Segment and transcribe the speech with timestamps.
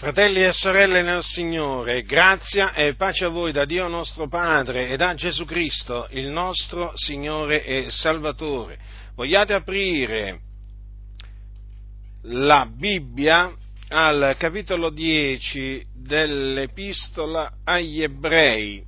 [0.00, 4.96] Fratelli e sorelle nel Signore, grazia e pace a voi da Dio nostro Padre e
[4.96, 8.78] da Gesù Cristo, il nostro Signore e Salvatore.
[9.14, 10.40] Vogliate aprire
[12.22, 13.54] la Bibbia
[13.88, 18.82] al capitolo 10 dell'Epistola agli Ebrei.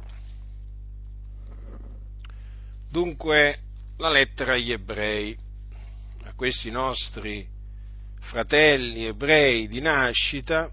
[2.91, 3.59] Dunque,
[3.99, 5.37] la lettera agli Ebrei,
[6.25, 7.47] a questi nostri
[8.19, 10.71] fratelli ebrei di nascita,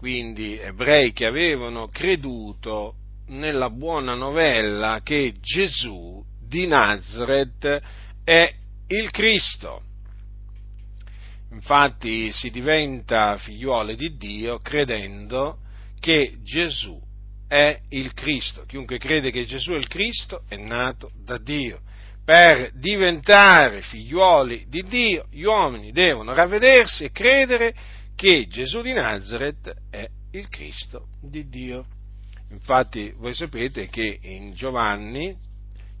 [0.00, 2.94] quindi ebrei che avevano creduto
[3.26, 7.82] nella buona novella che Gesù di Nazareth
[8.24, 8.50] è
[8.86, 9.82] il Cristo.
[11.50, 15.58] Infatti si diventa figliuole di Dio credendo
[16.00, 16.98] che Gesù
[17.46, 18.64] è il Cristo.
[18.64, 21.80] Chiunque crede che Gesù è il Cristo è nato da Dio.
[22.24, 27.74] Per diventare figliuoli di Dio, gli uomini devono ravvedersi e credere
[28.20, 31.86] che Gesù di Nazareth è il Cristo di Dio.
[32.50, 35.34] Infatti voi sapete che in Giovanni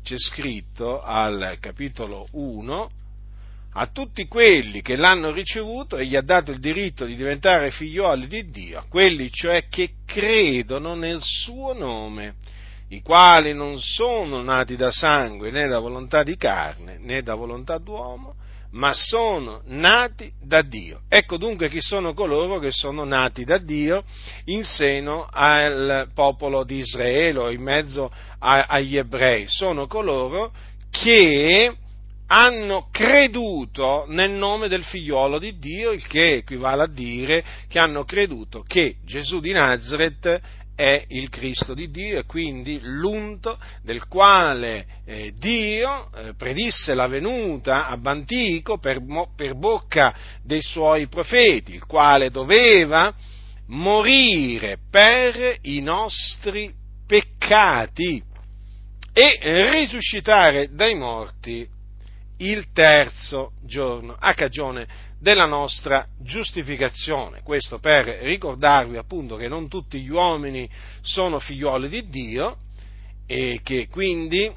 [0.02, 2.90] c'è scritto al capitolo 1
[3.72, 8.26] a tutti quelli che l'hanno ricevuto e gli ha dato il diritto di diventare figlioli
[8.26, 12.34] di Dio, quelli cioè che credono nel suo nome,
[12.88, 17.78] i quali non sono nati da sangue né da volontà di carne né da volontà
[17.78, 18.34] d'uomo,
[18.72, 21.02] ma sono nati da Dio.
[21.08, 24.04] Ecco dunque chi sono coloro che sono nati da Dio
[24.46, 29.46] in seno al popolo di Israele o in mezzo a, agli ebrei.
[29.48, 30.52] Sono coloro
[30.90, 31.74] che
[32.32, 38.04] hanno creduto nel nome del figliolo di Dio, il che equivale a dire che hanno
[38.04, 40.40] creduto che Gesù di Nazareth
[40.80, 47.06] è il Cristo di Dio e quindi l'unto del quale eh, Dio eh, predisse la
[47.06, 48.98] venuta ab antico per,
[49.36, 53.14] per bocca dei suoi profeti, il quale doveva
[53.66, 56.72] morire per i nostri
[57.06, 58.22] peccati
[59.12, 61.68] e risuscitare dai morti
[62.38, 64.88] il terzo giorno, a cagione
[65.20, 67.42] della nostra giustificazione.
[67.42, 70.68] Questo per ricordarvi appunto che non tutti gli uomini
[71.02, 72.56] sono figlioli di Dio
[73.26, 74.50] e che quindi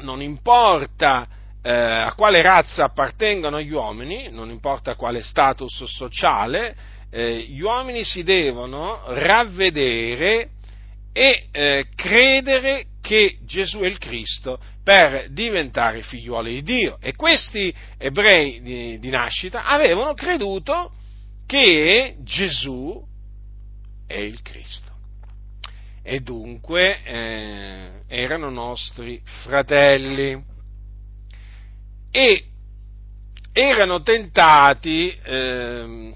[0.00, 1.28] non importa
[1.62, 6.74] eh, a quale razza appartengono gli uomini, non importa quale status sociale,
[7.10, 10.50] eh, gli uomini si devono ravvedere
[11.18, 16.98] e eh, credere che Gesù è il Cristo per diventare figliuoli di Dio.
[17.00, 20.92] E questi ebrei di, di nascita avevano creduto
[21.44, 23.04] che Gesù
[24.06, 24.92] è il Cristo.
[26.04, 30.40] E dunque eh, erano nostri fratelli.
[32.12, 32.44] E
[33.52, 36.12] erano tentati, eh,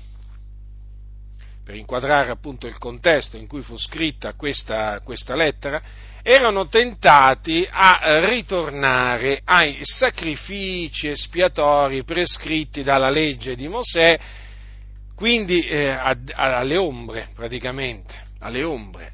[1.65, 5.81] per inquadrare appunto il contesto in cui fu scritta questa, questa lettera,
[6.23, 14.19] erano tentati a ritornare ai sacrifici espiatori prescritti dalla legge di Mosè,
[15.15, 19.13] quindi eh, a, alle ombre praticamente, alle ombre,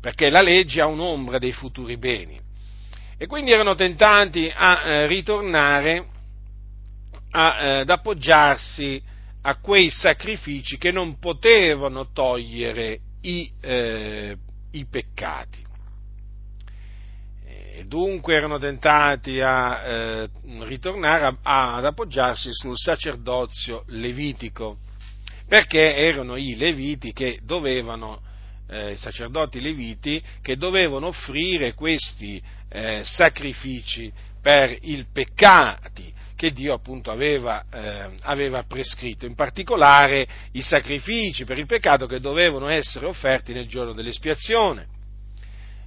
[0.00, 2.38] perché la legge ha un'ombra dei futuri beni.
[3.18, 6.06] E quindi erano tentati a eh, ritornare
[7.32, 9.02] a, eh, ad appoggiarsi
[9.42, 14.36] a quei sacrifici che non potevano togliere i, eh,
[14.72, 15.64] i peccati.
[17.46, 20.30] E dunque erano tentati a eh,
[20.60, 24.78] ritornare a, ad appoggiarsi sul sacerdozio levitico,
[25.48, 28.20] perché erano i leviti che dovevano,
[28.68, 34.12] eh, i sacerdoti leviti, che dovevano offrire questi eh, sacrifici
[34.42, 41.58] per i peccati che Dio appunto aveva, eh, aveva, prescritto, in particolare i sacrifici per
[41.58, 44.86] il peccato che dovevano essere offerti nel giorno dell'espiazione.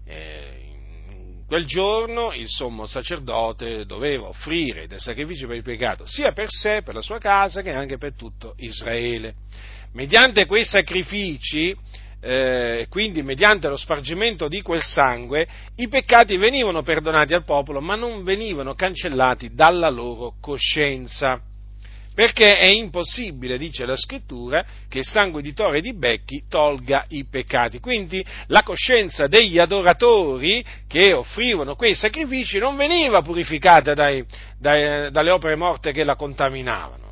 [0.06, 0.60] Eh,
[1.48, 6.84] quel giorno il sommo sacerdote doveva offrire dei sacrifici per il peccato, sia per sé,
[6.84, 9.34] per la sua casa, che anche per tutto Israele.
[9.94, 11.76] Mediante quei sacrifici,
[12.24, 17.96] eh, quindi mediante lo spargimento di quel sangue, i peccati venivano perdonati al popolo, ma
[17.96, 21.42] non venivano cancellati dalla loro coscienza
[22.14, 27.06] perché è impossibile, dice la scrittura, che il sangue di toro e di becchi tolga
[27.10, 27.80] i peccati.
[27.80, 34.24] Quindi la coscienza degli adoratori che offrivano quei sacrifici non veniva purificata dai,
[34.60, 37.03] dai, dalle opere morte che la contaminavano.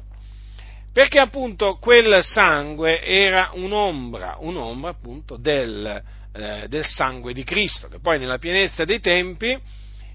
[0.93, 6.01] Perché appunto quel sangue era un'ombra, un'ombra appunto del,
[6.33, 9.57] eh, del sangue di Cristo, che poi nella pienezza dei tempi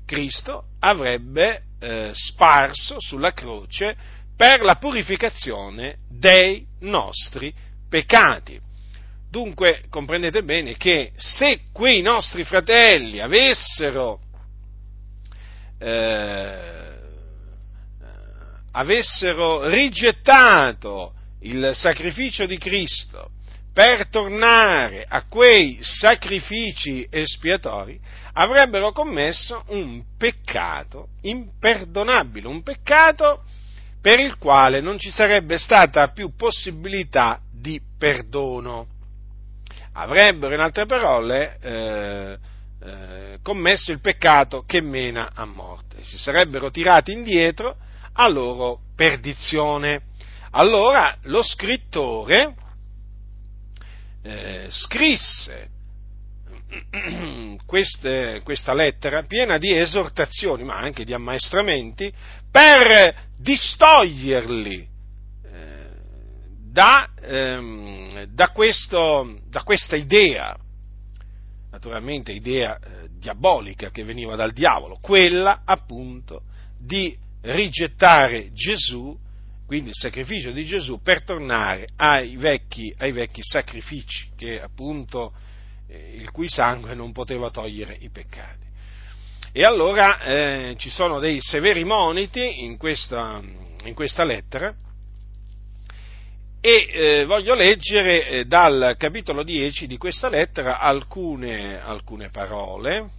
[0.04, 3.96] Cristo avrebbe eh, sparso sulla croce
[4.36, 7.52] per la purificazione dei nostri
[7.88, 8.60] peccati.
[9.30, 14.20] Dunque comprendete bene che se quei nostri fratelli avessero,
[15.78, 16.85] eh,
[18.76, 23.30] avessero rigettato il sacrificio di Cristo
[23.72, 27.98] per tornare a quei sacrifici espiatori,
[28.34, 33.44] avrebbero commesso un peccato imperdonabile, un peccato
[34.00, 38.88] per il quale non ci sarebbe stata più possibilità di perdono.
[39.92, 42.38] Avrebbero, in altre parole, eh,
[42.82, 47.76] eh, commesso il peccato che mena a morte, si sarebbero tirati indietro
[48.16, 50.02] a loro perdizione.
[50.50, 52.54] Allora lo scrittore
[54.22, 55.68] eh, scrisse
[57.64, 62.12] queste, questa lettera piena di esortazioni, ma anche di ammaestramenti,
[62.50, 64.88] per distoglierli
[65.44, 65.88] eh,
[66.70, 70.56] da, ehm, da, questo, da, questa idea,
[71.70, 76.42] naturalmente idea eh, diabolica che veniva dal diavolo, quella appunto
[76.78, 77.16] di
[77.46, 79.16] rigettare Gesù
[79.66, 85.32] quindi il sacrificio di Gesù per tornare ai vecchi, ai vecchi sacrifici, che appunto
[85.88, 88.64] eh, il cui sangue non poteva togliere i peccati.
[89.50, 93.42] E allora eh, ci sono dei severi moniti in questa,
[93.84, 94.72] in questa lettera
[96.60, 103.10] e eh, voglio leggere eh, dal capitolo 10 di questa lettera alcune, alcune parole,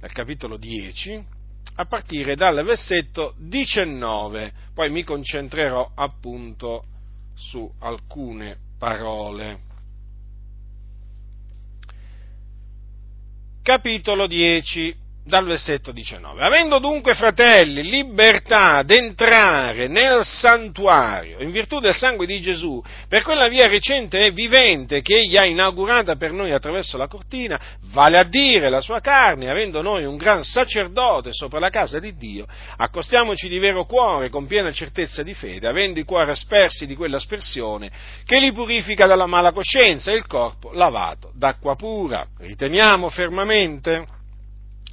[0.00, 1.34] dal capitolo 10,
[1.76, 6.84] a partire dal versetto 19, poi mi concentrerò appunto
[7.34, 9.60] su alcune parole.
[13.62, 14.96] Capitolo 10
[15.26, 16.40] dal versetto 19.
[16.40, 23.48] Avendo dunque, fratelli, libertà d'entrare nel santuario in virtù del sangue di Gesù, per quella
[23.48, 27.60] via recente e vivente che egli ha inaugurata per noi attraverso la cortina,
[27.92, 32.14] vale a dire la sua carne, avendo noi un gran sacerdote sopra la casa di
[32.16, 32.46] Dio,
[32.76, 37.16] accostiamoci di vero cuore, con piena certezza di fede, avendo i cuori aspersi di quella
[37.16, 37.90] aspersione
[38.24, 42.26] che li purifica dalla mala coscienza e il corpo lavato d'acqua pura.
[42.38, 44.14] Riteniamo fermamente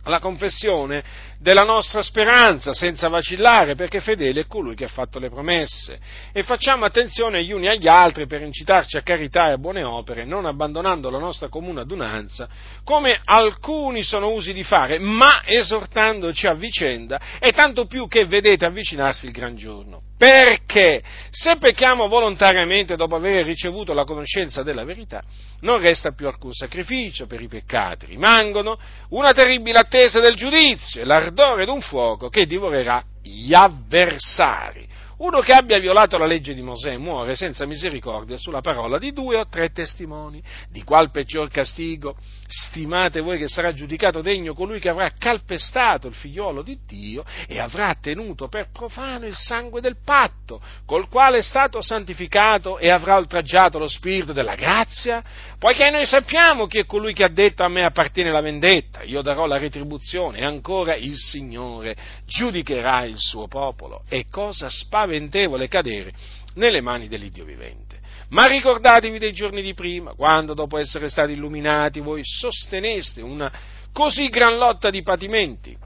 [0.10, 1.04] la confessione
[1.44, 6.00] della nostra speranza senza vacillare, perché fedele è colui che ha fatto le promesse.
[6.32, 10.24] E facciamo attenzione gli uni agli altri per incitarci a carità e a buone opere,
[10.24, 12.48] non abbandonando la nostra comune adunanza,
[12.86, 18.64] come alcuni sono usi di fare, ma esortandoci a vicenda, e tanto più che vedete
[18.64, 20.00] avvicinarsi il gran giorno.
[20.18, 25.22] Perché se pecchiamo volontariamente dopo aver ricevuto la conoscenza della verità,
[25.62, 28.80] non resta più alcun sacrificio per i peccati, rimangono
[29.10, 31.33] una terribile attesa del giudizio e l'ardore
[31.66, 34.88] d'un fuoco che divorerà gli avversari.
[35.24, 39.38] Uno che abbia violato la legge di Mosè muore senza misericordia sulla parola di due
[39.38, 40.44] o tre testimoni.
[40.70, 46.14] Di qual peggior castigo stimate voi che sarà giudicato degno colui che avrà calpestato il
[46.14, 51.42] figliolo di Dio e avrà tenuto per profano il sangue del patto, col quale è
[51.42, 55.24] stato santificato e avrà oltraggiato lo spirito della grazia?
[55.58, 59.22] Poiché noi sappiamo chi è colui che ha detto a me appartiene la vendetta, io
[59.22, 61.96] darò la retribuzione e ancora il Signore
[62.26, 64.04] giudicherà il suo popolo.
[64.08, 64.70] È cosa
[65.14, 66.12] spaventevole cadere
[66.56, 68.00] nelle mani dell'Iddio vivente.
[68.30, 73.52] Ma ricordatevi dei giorni di prima, quando dopo essere stati illuminati voi sosteneste una
[73.92, 75.78] così gran lotta di patimenti,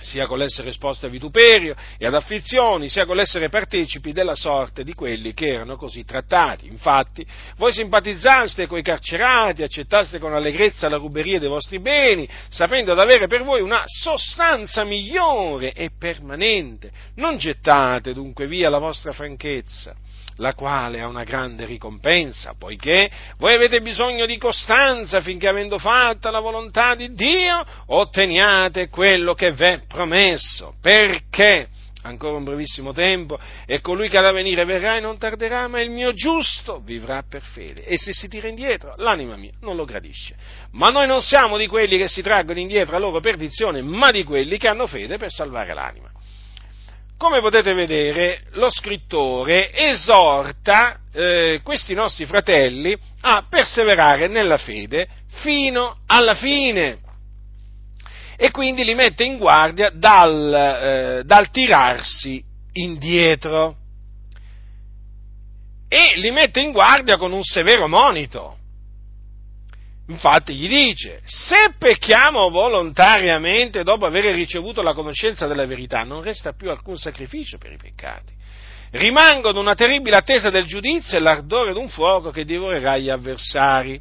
[0.00, 4.84] sia con l'essere esposti a vituperio e ad afflizioni, sia con l'essere partecipi della sorte
[4.84, 6.66] di quelli che erano così trattati.
[6.66, 7.26] Infatti,
[7.56, 13.26] voi simpatizzaste coi carcerati, accettaste con allegrezza la ruberia dei vostri beni, sapendo di avere
[13.26, 16.90] per voi una sostanza migliore e permanente.
[17.16, 19.94] Non gettate dunque via la vostra franchezza
[20.36, 26.30] la quale ha una grande ricompensa, poiché voi avete bisogno di costanza finché avendo fatta
[26.30, 30.74] la volontà di Dio otteniate quello che vi è promesso.
[30.80, 31.68] Perché?
[32.02, 35.80] Ancora un brevissimo tempo, e colui che ha da venire verrà e non tarderà, ma
[35.80, 37.84] il mio giusto vivrà per fede.
[37.84, 40.36] E se si tira indietro, l'anima mia non lo gradisce.
[40.72, 44.22] Ma noi non siamo di quelli che si traggono indietro a loro perdizione, ma di
[44.22, 46.08] quelli che hanno fede per salvare l'anima.
[47.18, 55.08] Come potete vedere, lo scrittore esorta eh, questi nostri fratelli a perseverare nella fede
[55.40, 56.98] fino alla fine
[58.36, 63.76] e quindi li mette in guardia dal, eh, dal tirarsi indietro
[65.88, 68.58] e li mette in guardia con un severo monito.
[70.08, 76.52] Infatti gli dice, se pecchiamo volontariamente dopo aver ricevuto la conoscenza della verità, non resta
[76.52, 78.34] più alcun sacrificio per i peccati.
[78.92, 84.00] rimangono una terribile attesa del giudizio e l'ardore d'un fuoco che divorerà gli avversari.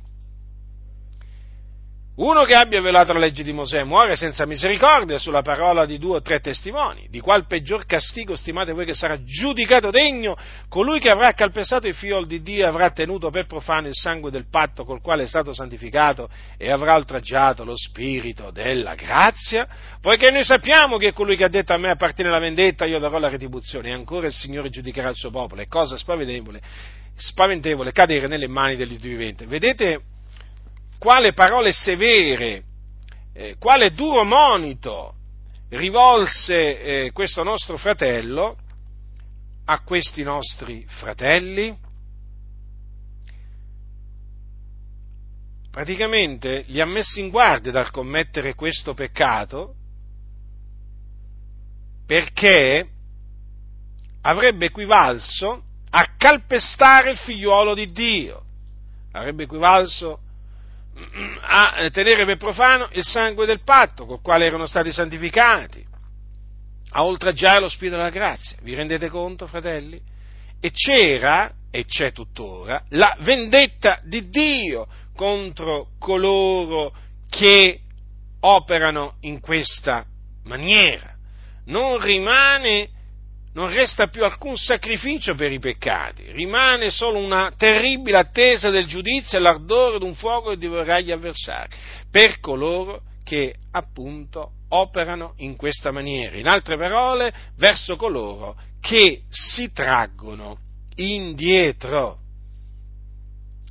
[2.17, 6.17] Uno che abbia violato la legge di Mosè muore senza misericordia sulla parola di due
[6.17, 7.07] o tre testimoni.
[7.10, 10.38] Di qual peggior castigo stimate voi che sarà giudicato degno
[10.69, 14.31] colui che avrà calpestato i fiol di Dio e avrà tenuto per profano il sangue
[14.31, 19.67] del patto col quale è stato santificato e avrà oltraggiato lo spirito della grazia?
[20.00, 23.19] Poiché noi sappiamo che colui che ha detto a me appartiene la vendetta, io darò
[23.19, 25.62] la retribuzione e ancora il Signore giudicherà il suo popolo.
[25.62, 26.62] È cosa spaventevole,
[27.13, 29.45] spaventevole cadere nelle mani dell'Iddio vivente.
[29.45, 30.13] Vedete?
[30.97, 32.63] Quale parole severe,
[33.33, 35.15] eh, quale duro monito
[35.69, 38.57] rivolse eh, questo nostro fratello
[39.65, 41.75] a questi nostri fratelli?
[45.71, 49.75] Praticamente li ha messi in guardia dal commettere questo peccato
[52.05, 52.87] perché
[54.21, 58.43] avrebbe equivalso a calpestare il figliuolo di Dio,
[59.11, 60.19] avrebbe equivalso
[61.41, 65.85] a tenere per profano il sangue del patto col quale erano stati santificati,
[66.91, 68.57] a oltraggiare lo Spirito della grazia.
[68.61, 70.01] Vi rendete conto, fratelli?
[70.61, 76.93] E c'era, e c'è tuttora, la vendetta di Dio contro coloro
[77.29, 77.81] che
[78.39, 80.05] operano in questa
[80.43, 81.13] maniera.
[81.65, 82.89] Non rimane
[83.55, 89.38] non resta più alcun sacrificio per i peccati, rimane solo una terribile attesa del giudizio
[89.38, 91.69] e l'ardore d'un fuoco che divorerà gli avversari,
[92.12, 96.35] per coloro che appunto operano in questa maniera.
[96.35, 100.57] In altre parole, verso coloro che si traggono
[100.95, 102.19] indietro.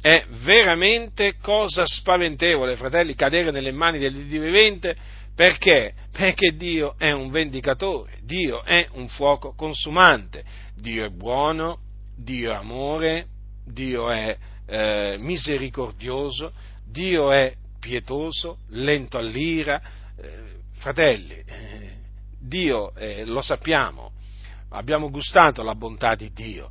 [0.01, 4.97] È veramente cosa spaventevole, fratelli, cadere nelle mani del Dio vivente
[5.35, 5.95] perché?
[6.13, 10.45] Perché Dio è un vendicatore, Dio è un fuoco consumante,
[10.77, 11.81] Dio è buono,
[12.17, 13.27] Dio è amore,
[13.67, 14.37] Dio è
[14.67, 16.53] eh, misericordioso,
[16.87, 19.83] Dio è pietoso, lento all'ira.
[20.17, 21.97] Eh, fratelli, eh,
[22.39, 24.13] Dio, eh, lo sappiamo,
[24.71, 26.71] abbiamo gustato la bontà di Dio,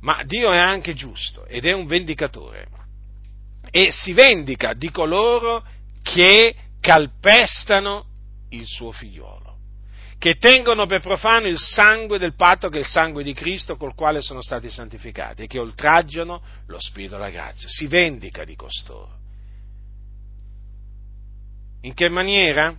[0.00, 2.68] ma Dio è anche giusto ed è un vendicatore
[3.70, 5.64] e si vendica di coloro
[6.02, 6.54] che
[6.86, 8.04] calpestano
[8.50, 9.56] il suo figliolo,
[10.18, 13.96] che tengono per profano il sangue del patto che è il sangue di Cristo col
[13.96, 17.68] quale sono stati santificati e che oltraggiano lo Spirito della grazia.
[17.68, 19.18] Si vendica di costoro.
[21.80, 22.72] In che maniera?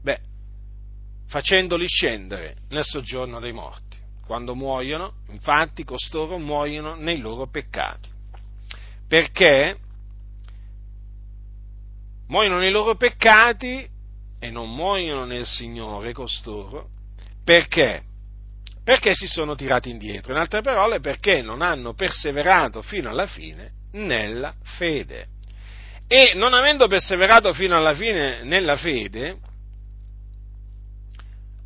[0.00, 0.20] Beh,
[1.26, 3.98] facendoli scendere nel soggiorno dei morti.
[4.24, 8.08] Quando muoiono, infatti, costoro muoiono nei loro peccati.
[9.06, 9.76] Perché
[12.28, 13.86] muoiono nei loro peccati
[14.38, 16.88] e non muoiono nel Signore costoro,
[17.44, 18.02] perché?
[18.84, 23.70] Perché si sono tirati indietro, in altre parole perché non hanno perseverato fino alla fine
[23.92, 25.28] nella fede.
[26.06, 29.38] E non avendo perseverato fino alla fine nella fede,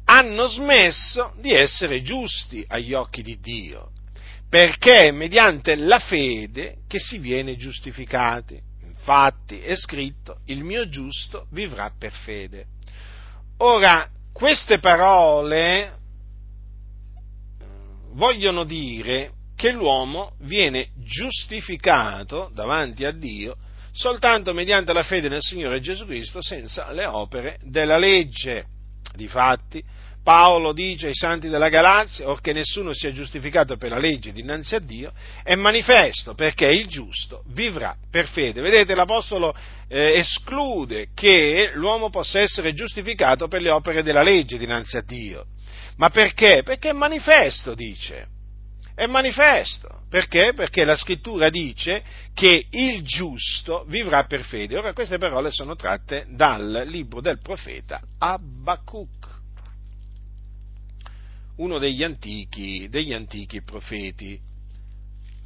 [0.05, 3.91] hanno smesso di essere giusti agli occhi di Dio,
[4.49, 8.68] perché è mediante la fede che si viene giustificati.
[9.09, 12.67] Infatti è scritto, il mio giusto vivrà per fede.
[13.61, 15.93] Ora, queste parole eh,
[18.11, 23.57] vogliono dire che l'uomo viene giustificato davanti a Dio
[23.93, 28.67] soltanto mediante la fede nel Signore Gesù Cristo senza le opere della legge.
[29.15, 29.83] Difatti,
[30.29, 34.75] Paolo dice ai santi della Galazia, or che nessuno sia giustificato per la legge dinanzi
[34.75, 35.11] a Dio,
[35.43, 38.61] è manifesto perché il giusto vivrà per fede.
[38.61, 39.57] Vedete, l'Apostolo
[39.89, 45.47] eh, esclude che l'uomo possa essere giustificato per le opere della legge dinanzi a Dio.
[45.97, 46.61] Ma perché?
[46.63, 48.27] Perché è manifesto, dice.
[48.95, 50.03] È manifesto.
[50.11, 50.53] Perché?
[50.55, 52.03] Perché la scrittura dice
[52.35, 54.77] che il giusto vivrà per fede.
[54.77, 59.18] Ora queste parole sono tratte dal libro del profeta Abacuc
[61.59, 64.39] uno degli antichi, degli antichi profeti.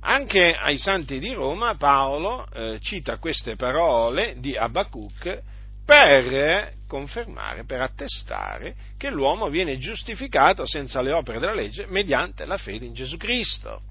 [0.00, 5.42] Anche ai santi di Roma Paolo eh, cita queste parole di Abacuc
[5.84, 12.56] per confermare, per attestare che l'uomo viene giustificato senza le opere della legge mediante la
[12.56, 13.82] fede in Gesù Cristo.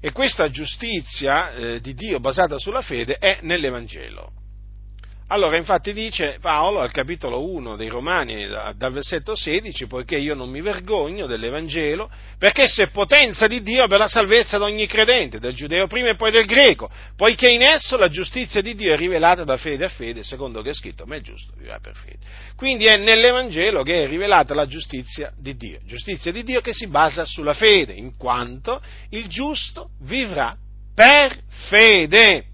[0.00, 4.39] E questa giustizia eh, di Dio basata sulla fede è nell'Evangelo.
[5.32, 10.50] Allora, infatti dice Paolo al capitolo 1 dei Romani, dal versetto 16, poiché io non
[10.50, 15.54] mi vergogno dell'Evangelo, perché se potenza di Dio per la salvezza di ogni credente, del
[15.54, 19.44] giudeo prima e poi del greco, poiché in esso la giustizia di Dio è rivelata
[19.44, 22.18] da fede a fede, secondo che è scritto, ma è giusto, vivrà per fede.
[22.56, 26.88] Quindi è nell'Evangelo che è rivelata la giustizia di Dio, giustizia di Dio che si
[26.88, 30.56] basa sulla fede, in quanto il giusto vivrà
[30.92, 32.46] per fede.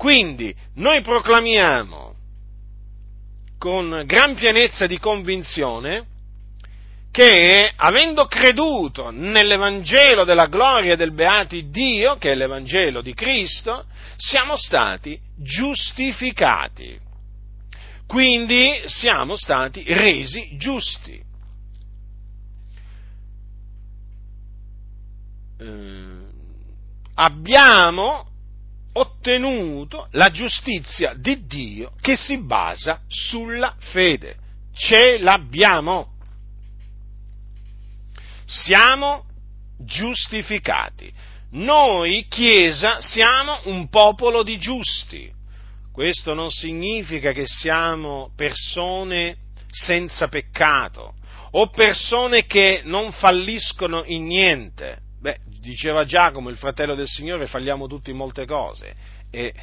[0.00, 2.14] Quindi noi proclamiamo
[3.58, 6.06] con gran pienezza di convinzione
[7.10, 13.84] che avendo creduto nell'Evangelo della gloria del beato Dio, che è l'Evangelo di Cristo,
[14.16, 16.98] siamo stati giustificati.
[18.06, 21.22] Quindi siamo stati resi giusti.
[25.58, 26.08] Eh,
[27.16, 28.29] abbiamo
[28.92, 34.36] ottenuto la giustizia di Dio che si basa sulla fede.
[34.72, 36.14] Ce l'abbiamo.
[38.44, 39.24] Siamo
[39.78, 41.12] giustificati.
[41.52, 45.30] Noi, Chiesa, siamo un popolo di giusti.
[45.92, 49.36] Questo non significa che siamo persone
[49.70, 51.14] senza peccato
[51.52, 55.00] o persone che non falliscono in niente.
[55.20, 58.94] Beh, diceva Giacomo, il fratello del Signore, falliamo tutti in molte cose.
[59.30, 59.54] E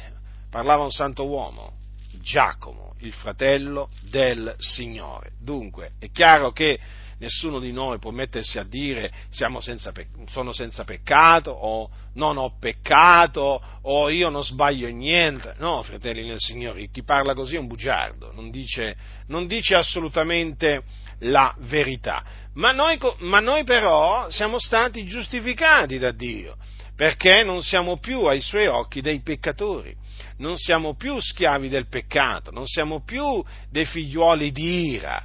[0.48, 1.72] parlava un santo uomo,
[2.22, 5.32] Giacomo, il fratello del Signore.
[5.40, 6.78] Dunque, è chiaro che
[7.18, 9.92] nessuno di noi può mettersi a dire senza,
[10.26, 15.54] sono senza peccato o non ho peccato o io non sbaglio niente.
[15.58, 18.96] No, fratelli nel Signore, chi parla così è un bugiardo, non dice,
[19.26, 20.84] non dice assolutamente
[21.20, 22.24] la verità.
[22.54, 26.56] Ma noi, ma noi però siamo stati giustificati da Dio,
[26.96, 29.94] perché non siamo più ai suoi occhi dei peccatori,
[30.38, 35.24] non siamo più schiavi del peccato, non siamo più dei figliuoli di ira,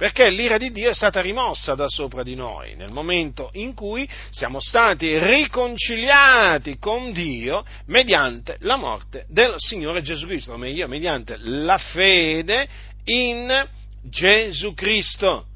[0.00, 4.08] perché l'ira di Dio è stata rimossa da sopra di noi nel momento in cui
[4.30, 11.36] siamo stati riconciliati con Dio mediante la morte del Signore Gesù Cristo, o meglio, mediante
[11.38, 12.66] la fede
[13.04, 13.68] in
[14.02, 15.46] Gesù Cristo.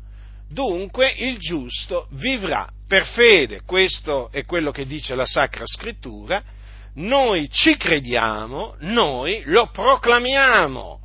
[0.48, 6.42] Dunque il giusto vivrà per fede, questo è quello che dice la Sacra Scrittura,
[6.96, 11.00] noi ci crediamo, noi lo proclamiamo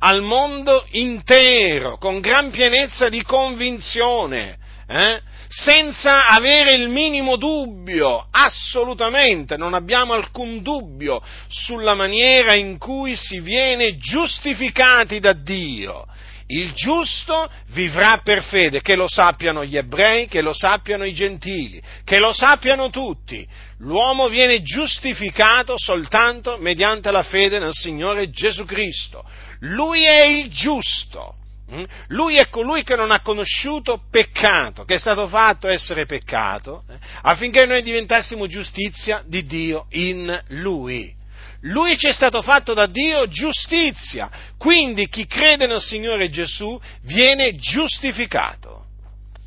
[0.00, 5.20] al mondo intero con gran pienezza di convinzione, eh?
[5.48, 13.40] senza avere il minimo dubbio, assolutamente, non abbiamo alcun dubbio sulla maniera in cui si
[13.40, 16.06] viene giustificati da Dio
[16.50, 21.82] il giusto vivrà per fede, che lo sappiano gli ebrei, che lo sappiano i gentili,
[22.04, 23.46] che lo sappiano tutti.
[23.78, 29.24] L'uomo viene giustificato soltanto mediante la fede nel Signore Gesù Cristo.
[29.60, 31.34] Lui è il giusto.
[31.70, 31.84] Mm?
[32.08, 36.94] Lui è colui che non ha conosciuto peccato, che è stato fatto essere peccato, eh,
[37.22, 41.14] affinché noi diventassimo giustizia di Dio in Lui.
[41.62, 47.56] Lui ci è stato fatto da Dio giustizia, quindi chi crede nel Signore Gesù viene
[47.56, 48.84] giustificato.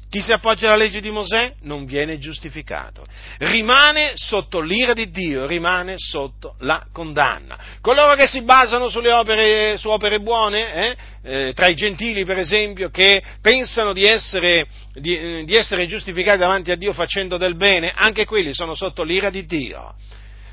[0.10, 3.06] Chi si appoggia alla legge di Mosè non viene giustificato,
[3.38, 7.58] rimane sotto l'ira di Dio, rimane sotto la condanna.
[7.80, 12.40] Coloro che si basano sulle opere, su opere buone, eh, eh, tra i gentili per
[12.40, 17.56] esempio, che pensano di essere, di, eh, di essere giustificati davanti a Dio facendo del
[17.56, 19.96] bene, anche quelli sono sotto l'ira di Dio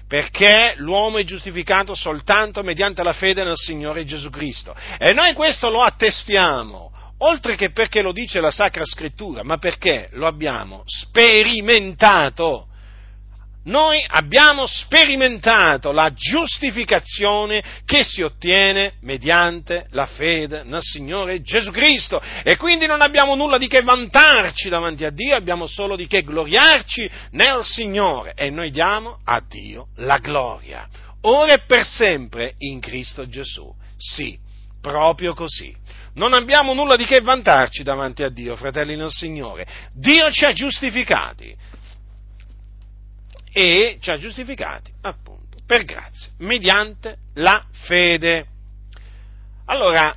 [0.08, 4.74] perché l'uomo è giustificato soltanto mediante la fede nel Signore Gesù Cristo.
[4.98, 10.08] E noi questo lo attestiamo, oltre che perché lo dice la Sacra Scrittura, ma perché
[10.12, 12.67] lo abbiamo sperimentato.
[13.68, 22.18] Noi abbiamo sperimentato la giustificazione che si ottiene mediante la fede nel Signore Gesù Cristo
[22.42, 26.22] e quindi non abbiamo nulla di che vantarci davanti a Dio, abbiamo solo di che
[26.22, 30.88] gloriarci nel Signore e noi diamo a Dio la gloria,
[31.22, 33.70] ora e per sempre in Cristo Gesù.
[33.98, 34.38] Sì,
[34.80, 35.76] proprio così.
[36.14, 39.66] Non abbiamo nulla di che vantarci davanti a Dio, fratelli nel Signore.
[39.92, 41.54] Dio ci ha giustificati
[43.52, 48.46] e ci ha giustificati appunto per grazia, mediante la fede.
[49.66, 50.14] Allora,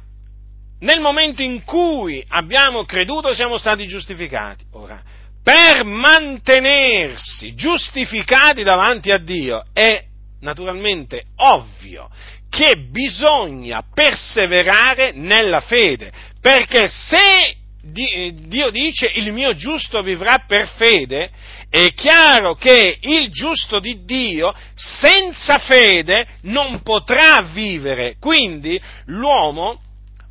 [0.79, 4.63] nel momento in cui abbiamo creduto siamo stati giustificati.
[4.71, 5.01] Ora,
[5.43, 10.05] per mantenersi giustificati davanti a Dio è
[10.39, 12.09] naturalmente ovvio
[12.49, 21.29] che bisogna perseverare nella fede, perché se Dio dice il mio giusto vivrà per fede,
[21.71, 28.17] è chiaro che il giusto di Dio senza fede non potrà vivere.
[28.19, 29.79] Quindi l'uomo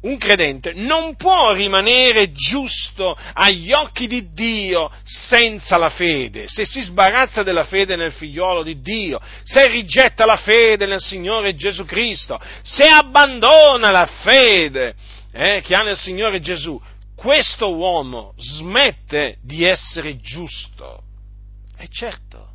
[0.03, 6.81] un credente non può rimanere giusto agli occhi di Dio senza la fede, se si
[6.81, 12.39] sbarazza della fede nel figliolo di Dio, se rigetta la fede nel Signore Gesù Cristo,
[12.63, 14.95] se abbandona la fede
[15.33, 16.81] eh, che ha nel Signore Gesù,
[17.15, 21.05] questo uomo smette di essere giusto.
[21.81, 22.47] È certo,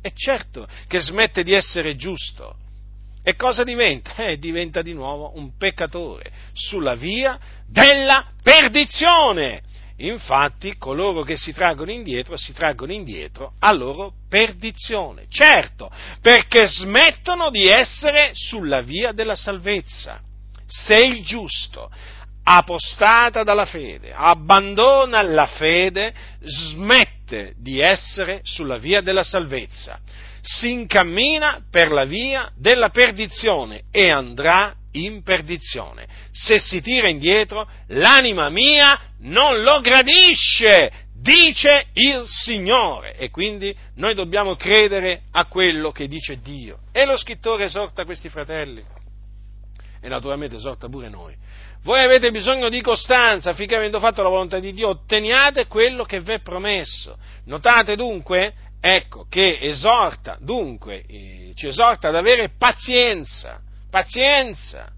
[0.00, 2.56] è certo che smette di essere giusto.
[3.22, 4.14] E cosa diventa?
[4.14, 9.60] Eh, diventa di nuovo un peccatore sulla via della perdizione.
[9.98, 15.26] Infatti, coloro che si traggono indietro, si traggono indietro a loro perdizione.
[15.28, 20.22] Certo, perché smettono di essere sulla via della salvezza.
[20.66, 21.90] Se il giusto
[22.42, 29.98] apostata dalla fede, abbandona la fede, smette di essere sulla via della salvezza
[30.42, 36.06] si incammina per la via della perdizione e andrà in perdizione.
[36.32, 43.16] Se si tira indietro, l'anima mia non lo gradisce, dice il Signore.
[43.16, 46.78] E quindi noi dobbiamo credere a quello che dice Dio.
[46.92, 48.82] E lo scrittore esorta questi fratelli.
[50.00, 51.36] E naturalmente esorta pure noi.
[51.82, 56.20] Voi avete bisogno di costanza affinché avendo fatto la volontà di Dio otteniate quello che
[56.20, 57.16] vi è promesso.
[57.44, 64.90] Notate dunque Ecco che esorta, dunque, eh, ci esorta ad avere pazienza, pazienza,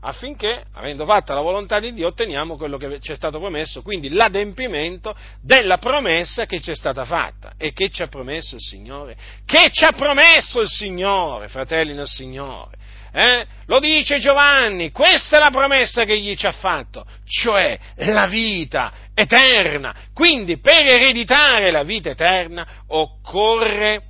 [0.00, 4.08] affinché, avendo fatta la volontà di Dio, otteniamo quello che ci è stato promesso, quindi
[4.08, 7.52] l'adempimento della promessa che ci è stata fatta.
[7.56, 9.16] E che ci ha promesso il Signore?
[9.46, 12.76] Che ci ha promesso il Signore, fratelli nel Signore?
[13.12, 13.46] Eh?
[13.66, 18.92] Lo dice Giovanni, questa è la promessa che gli ci ha fatto, cioè la vita
[19.14, 19.94] eterna.
[20.14, 24.02] Quindi per ereditare la vita eterna occorre,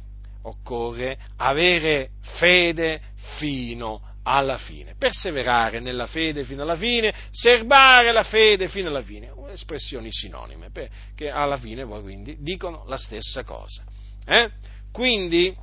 [0.43, 3.01] occorre avere fede
[3.39, 9.33] fino alla fine, perseverare nella fede fino alla fine, serbare la fede fino alla fine,
[9.51, 10.71] espressioni sinonime,
[11.17, 13.83] che alla fine quindi dicono la stessa cosa.
[14.25, 14.49] Eh?
[14.93, 15.57] Quindi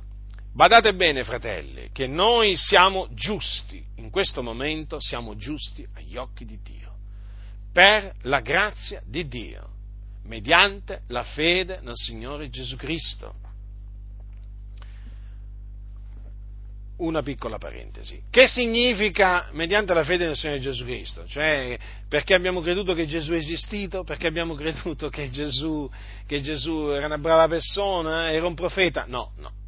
[0.52, 6.58] Badate bene, fratelli, che noi siamo giusti, in questo momento siamo giusti agli occhi di
[6.60, 6.96] Dio,
[7.72, 9.68] per la grazia di Dio,
[10.24, 13.34] mediante la fede nel Signore Gesù Cristo.
[16.96, 18.20] Una piccola parentesi.
[18.28, 21.26] Che significa mediante la fede nel Signore Gesù Cristo?
[21.26, 24.02] Cioè, perché abbiamo creduto che Gesù è esistito?
[24.02, 25.88] Perché abbiamo creduto che Gesù,
[26.26, 29.06] che Gesù era una brava persona, era un profeta?
[29.06, 29.58] No, no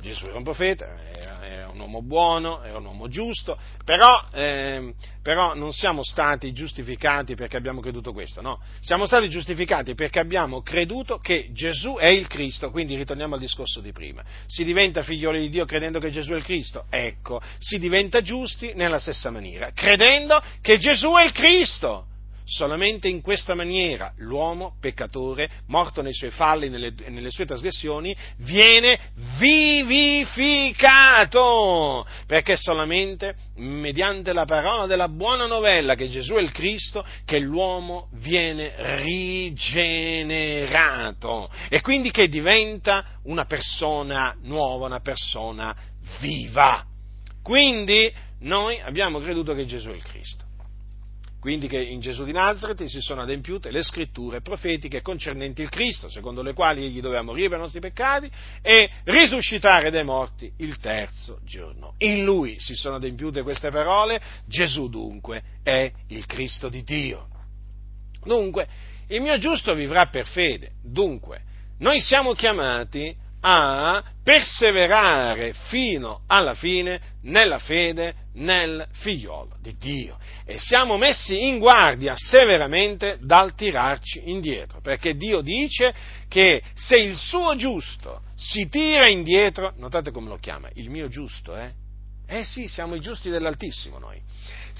[0.00, 4.94] Gesù era un profeta, era, era, un uomo buono, era un uomo giusto, però, eh,
[5.22, 10.62] però, non siamo stati giustificati perché abbiamo creduto questo, no, siamo stati giustificati perché abbiamo
[10.62, 15.40] creduto che Gesù è il Cristo, quindi ritorniamo al discorso di prima, si diventa figlioli
[15.40, 19.72] di Dio credendo che Gesù è il Cristo, ecco, si diventa giusti nella stessa maniera,
[19.72, 22.06] credendo che Gesù è il Cristo.
[22.50, 29.10] Solamente in questa maniera l'uomo peccatore, morto nei suoi falli, nelle, nelle sue trasgressioni, viene
[29.38, 37.38] vivificato, perché solamente mediante la parola della buona novella che Gesù è il Cristo che
[37.38, 45.76] l'uomo viene rigenerato e quindi che diventa una persona nuova, una persona
[46.18, 46.82] viva.
[47.42, 50.46] Quindi noi abbiamo creduto che Gesù è il Cristo.
[51.40, 56.08] Quindi che in Gesù di Nazareth si sono adempiute le scritture profetiche concernenti il Cristo,
[56.08, 58.28] secondo le quali egli doveva morire per i nostri peccati
[58.60, 61.94] e risuscitare dai morti il terzo giorno.
[61.98, 67.28] In lui si sono adempiute queste parole, Gesù dunque è il Cristo di Dio.
[68.24, 68.66] Dunque,
[69.06, 70.72] il mio giusto vivrà per fede.
[70.82, 71.42] Dunque,
[71.78, 73.14] noi siamo chiamati
[73.50, 81.58] a perseverare fino alla fine nella fede nel figliolo di Dio e siamo messi in
[81.58, 85.94] guardia severamente dal tirarci indietro, perché Dio dice
[86.28, 91.56] che se il suo giusto si tira indietro, notate come lo chiama, il mio giusto,
[91.56, 91.72] eh?
[92.26, 94.20] Eh sì, siamo i giusti dell'Altissimo noi.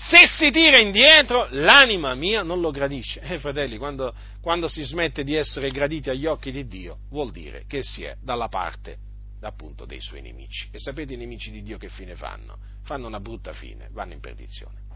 [0.00, 3.20] Se si tira indietro, l'anima mia non lo gradisce.
[3.20, 7.64] Eh, fratelli, quando, quando si smette di essere graditi agli occhi di Dio, vuol dire
[7.66, 8.96] che si è dalla parte
[9.40, 10.68] appunto dei suoi nemici.
[10.70, 12.58] E sapete i nemici di Dio che fine fanno?
[12.84, 14.86] Fanno una brutta fine, vanno in perdizione.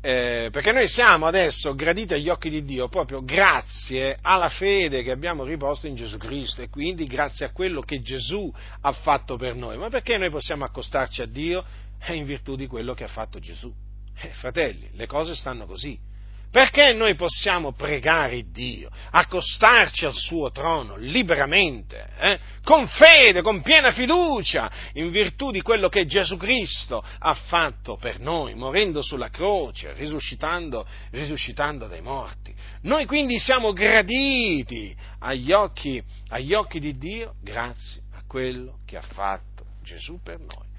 [0.00, 5.10] Eh, perché noi siamo adesso graditi agli occhi di Dio proprio grazie alla fede che
[5.10, 9.54] abbiamo riposto in Gesù Cristo e quindi grazie a quello che Gesù ha fatto per
[9.54, 9.76] noi.
[9.76, 11.88] Ma perché noi possiamo accostarci a Dio?
[12.00, 13.72] È in virtù di quello che ha fatto Gesù.
[14.16, 16.08] Eh, fratelli, le cose stanno così.
[16.50, 22.40] Perché noi possiamo pregare Dio, accostarci al suo trono liberamente, eh?
[22.64, 28.18] con fede, con piena fiducia, in virtù di quello che Gesù Cristo ha fatto per
[28.18, 32.52] noi, morendo sulla croce, risuscitando, risuscitando dai morti.
[32.82, 39.02] Noi quindi siamo graditi agli occhi, agli occhi di Dio grazie a quello che ha
[39.02, 40.69] fatto Gesù per noi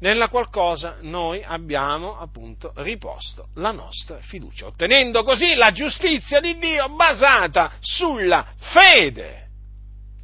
[0.00, 6.56] nella qual cosa noi abbiamo appunto riposto la nostra fiducia, ottenendo così la giustizia di
[6.58, 9.46] Dio basata sulla fede.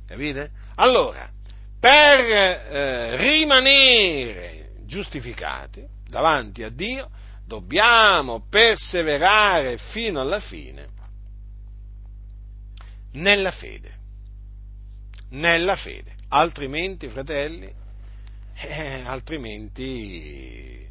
[0.06, 0.50] Capite?
[0.76, 1.28] Allora,
[1.80, 7.10] per eh, rimanere giustificati davanti a Dio,
[7.46, 10.88] dobbiamo perseverare fino alla fine
[13.14, 13.92] nella fede.
[15.30, 16.14] Nella fede.
[16.28, 17.72] Altrimenti, fratelli,
[18.54, 20.86] eh, altrimenti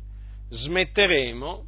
[0.50, 1.66] smetteremo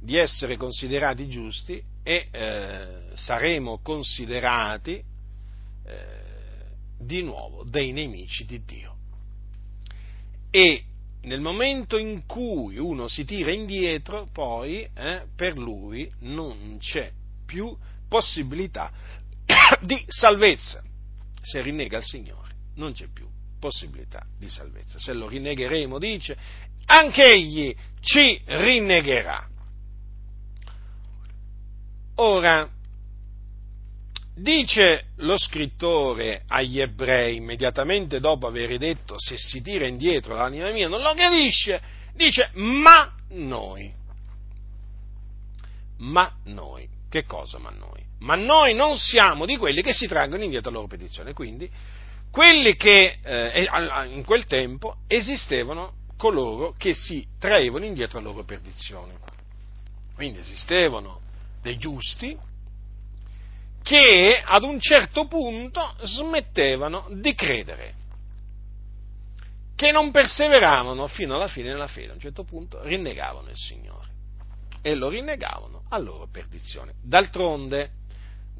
[0.00, 5.02] di essere considerati giusti e eh, saremo considerati
[5.84, 6.20] eh,
[6.98, 8.96] di nuovo dei nemici di Dio.
[10.50, 10.84] E
[11.22, 17.10] nel momento in cui uno si tira indietro, poi eh, per lui non c'è
[17.46, 17.76] più
[18.08, 18.92] possibilità
[19.80, 20.82] di salvezza.
[21.40, 23.31] Se rinnega il Signore, non c'è più
[23.62, 24.98] possibilità di salvezza.
[24.98, 26.36] Se lo rinnegheremo, dice,
[26.86, 29.46] anche egli ci rinnegherà.
[32.16, 32.68] Ora,
[34.34, 40.88] dice lo scrittore agli ebrei, immediatamente dopo aver detto se si tira indietro l'anima mia
[40.88, 41.80] non lo capisce,
[42.14, 43.94] dice ma noi.
[45.98, 46.88] Ma noi.
[47.08, 48.02] Che cosa ma noi?
[48.18, 51.70] Ma noi non siamo di quelli che si traggono indietro la loro petizione, quindi
[52.32, 53.68] quelli che eh,
[54.08, 59.18] in quel tempo esistevano coloro che si traevano indietro la loro perdizione.
[60.14, 61.20] Quindi esistevano
[61.60, 62.36] dei giusti
[63.82, 67.94] che ad un certo punto smettevano di credere,
[69.74, 74.08] che non perseveravano fino alla fine nella fede, a un certo punto rinnegavano il Signore
[74.80, 76.94] e lo rinnegavano a loro perdizione.
[77.02, 77.90] D'altronde,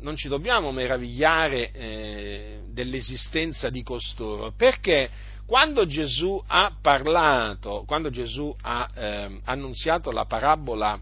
[0.02, 5.10] non ci dobbiamo meravigliare eh, dell'esistenza di costoro, perché
[5.46, 11.00] quando Gesù ha parlato, quando Gesù ha eh, annunziato la parabola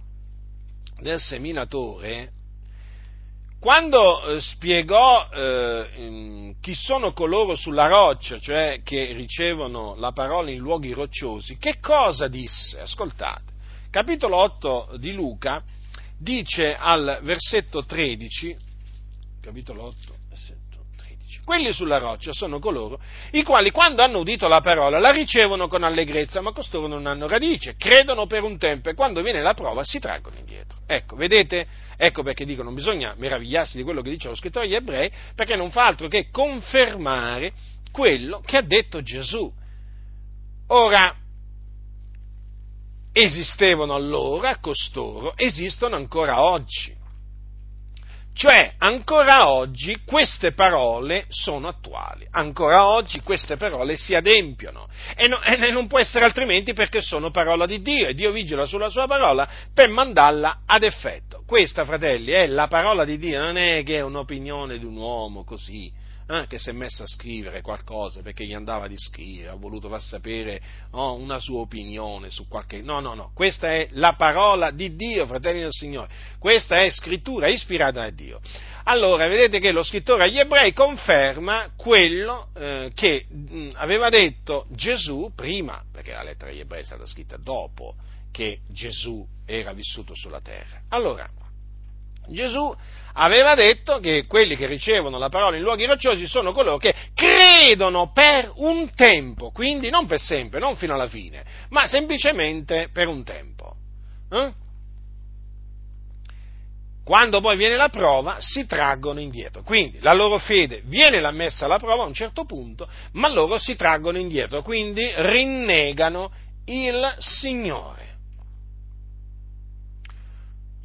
[1.01, 2.33] del seminatore,
[3.59, 10.59] quando eh, spiegò eh, chi sono coloro sulla roccia, cioè che ricevono la parola in
[10.61, 12.81] luoghi rocciosi, che cosa disse?
[12.81, 13.53] Ascoltate,
[13.91, 15.63] capitolo 8 di Luca
[16.19, 18.69] dice al versetto 13,
[19.41, 19.97] capitolo 8,
[20.29, 21.41] versetto 13.
[21.45, 23.01] Quelli sulla roccia sono coloro
[23.33, 27.27] i quali quando hanno udito la parola la ricevono con allegrezza, ma costoro non hanno
[27.27, 30.79] radice, credono per un tempo e quando viene la prova si traggono indietro.
[30.87, 31.67] Ecco, vedete?
[31.97, 35.57] Ecco perché dico non bisogna meravigliarsi di quello che dice lo scrittore agli ebrei, perché
[35.57, 37.53] non fa altro che confermare
[37.91, 39.53] quello che ha detto Gesù.
[40.69, 41.17] Ora,
[43.13, 47.00] esistevano allora costoro, esistono ancora oggi.
[48.33, 54.89] Cioè, ancora oggi queste parole sono attuali, ancora oggi queste parole si adempiono.
[55.17, 58.65] E, no, e, non può essere altrimenti perché sono parola di Dio e Dio vigila
[58.65, 61.43] sulla sua parola per mandarla ad effetto.
[61.45, 65.45] Questa, fratelli, è la parola di Dio, non è che è un'opinione di un uomo
[65.45, 65.93] così,
[66.47, 70.01] che si è messo a scrivere qualcosa perché gli andava di scrivere, ha voluto far
[70.01, 70.61] sapere
[70.93, 72.83] oh, una sua opinione su qualche...
[72.83, 77.49] No, no, no, questa è la parola di Dio, fratelli del Signore, questa è scrittura
[77.49, 78.41] ispirata da Dio.
[78.85, 85.33] Allora, vedete che lo scrittore agli ebrei conferma quello eh, che mh, aveva detto Gesù
[85.35, 87.95] prima, perché la lettera agli ebrei è stata scritta dopo
[88.31, 90.83] che Gesù era vissuto sulla terra.
[90.89, 91.29] Allora,
[92.29, 92.75] Gesù
[93.15, 98.13] aveva detto che quelli che ricevono la parola in luoghi rocciosi sono coloro che credono
[98.13, 103.25] per un tempo, quindi non per sempre, non fino alla fine, ma semplicemente per un
[103.25, 103.75] tempo.
[104.31, 104.53] Eh?
[107.11, 109.63] Quando poi viene la prova si traggono indietro.
[109.63, 113.75] Quindi la loro fede viene messa alla prova a un certo punto, ma loro si
[113.75, 116.31] traggono indietro, quindi rinnegano
[116.67, 118.09] il Signore.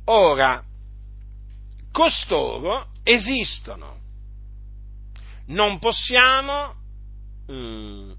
[0.06, 0.64] Ora,
[1.96, 4.02] costoro esistono.
[5.48, 6.76] Non possiamo
[7.50, 8.12] mm,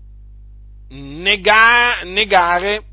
[0.88, 2.84] negare, negare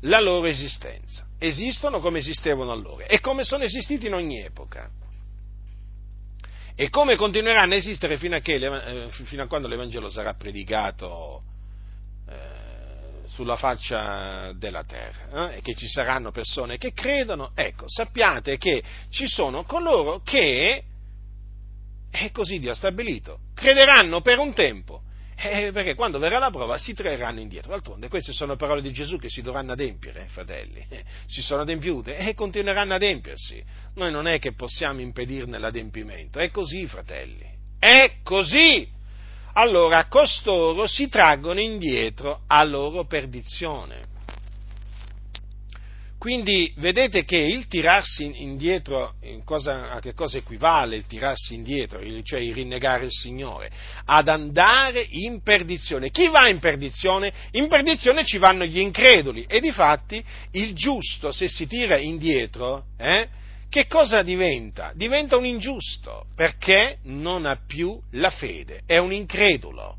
[0.00, 1.26] la loro esistenza.
[1.38, 4.90] Esistono come esistevano allora e come sono esistiti in ogni epoca.
[6.74, 11.44] E come continueranno a esistere fino a, che, eh, fino a quando l'Evangelo sarà predicato
[11.46, 11.49] eh,
[13.40, 15.56] sulla faccia della terra eh?
[15.56, 20.84] e che ci saranno persone che credono, ecco, sappiate che ci sono coloro che,
[22.10, 25.00] è così Dio ha stabilito, crederanno per un tempo,
[25.36, 27.70] eh, perché quando verrà la prova si trarranno indietro.
[27.70, 32.18] D'altronde queste sono parole di Gesù che si dovranno adempiere, fratelli, eh, si sono adempiute
[32.18, 33.64] e continueranno ad adempiersi.
[33.94, 37.48] Noi non è che possiamo impedirne l'adempimento, è così, fratelli,
[37.78, 38.86] è così
[39.52, 44.08] allora costoro si traggono indietro a loro perdizione.
[46.20, 52.40] Quindi vedete che il tirarsi indietro, cosa, a che cosa equivale il tirarsi indietro, cioè
[52.40, 53.70] il rinnegare il Signore?
[54.04, 56.10] Ad andare in perdizione.
[56.10, 57.32] Chi va in perdizione?
[57.52, 63.26] In perdizione ci vanno gli increduli e difatti il giusto se si tira indietro, eh,
[63.70, 64.92] che cosa diventa?
[64.94, 69.96] Diventa un ingiusto, perché non ha più la fede, è un incredulo.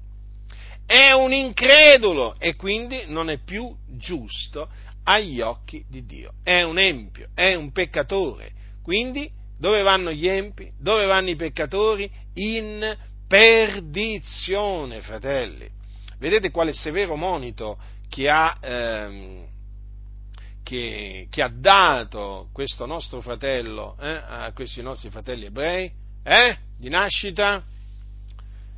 [0.85, 4.67] È un incredulo e quindi non è più giusto
[5.03, 6.33] agli occhi di Dio.
[6.43, 8.51] È un empio, è un peccatore.
[8.83, 10.69] Quindi dove vanno gli empi?
[10.77, 12.11] Dove vanno i peccatori?
[12.33, 15.69] In perdizione, fratelli.
[16.19, 17.77] Vedete quale severo monito
[18.09, 19.45] che ha ehm,
[20.63, 25.91] che, che, ha dato questo nostro fratello eh, a questi nostri fratelli ebrei
[26.23, 27.63] eh, di nascita,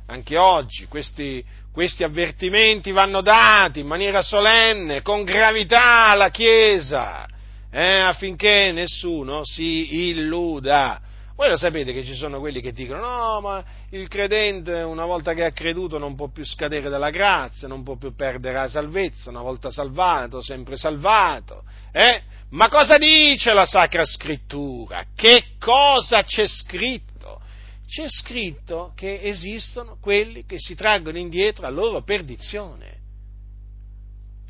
[0.06, 7.26] anche oggi questi, questi avvertimenti vanno dati in maniera solenne, con gravità alla Chiesa,
[7.70, 11.03] eh, affinché nessuno si illuda.
[11.36, 15.34] Voi lo sapete che ci sono quelli che dicono no, ma il credente una volta
[15.34, 19.30] che ha creduto non può più scadere dalla grazia, non può più perdere la salvezza,
[19.30, 21.64] una volta salvato, sempre salvato.
[21.90, 22.22] Eh?
[22.50, 25.06] Ma cosa dice la Sacra Scrittura?
[25.12, 27.40] Che cosa c'è scritto?
[27.84, 32.98] C'è scritto che esistono quelli che si traggono indietro a loro perdizione.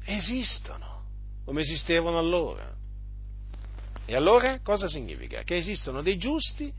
[0.05, 1.05] Esistono,
[1.47, 2.74] come esistevano allora.
[4.07, 5.43] E allora cosa significa?
[5.43, 6.73] Che esistono dei giusti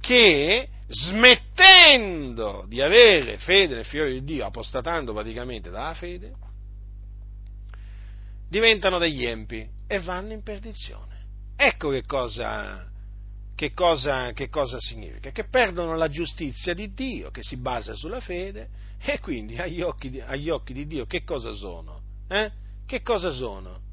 [0.00, 6.32] che smettendo di avere fede nel figlio di Dio, apostatando praticamente dalla fede,
[8.48, 11.18] diventano degli empi e vanno in perdizione.
[11.54, 12.90] Ecco che cosa,
[13.54, 18.20] che cosa, che cosa significa, che perdono la giustizia di Dio che si basa sulla
[18.20, 18.68] fede
[19.02, 22.00] e quindi agli occhi agli occhi di Dio che cosa sono?
[22.28, 22.50] Eh?
[22.86, 23.88] Che cosa sono?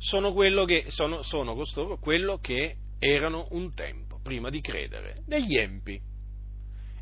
[0.00, 5.56] Sono, quello che, sono, sono costoro quello che erano un tempo, prima di credere, degli
[5.56, 6.00] empi.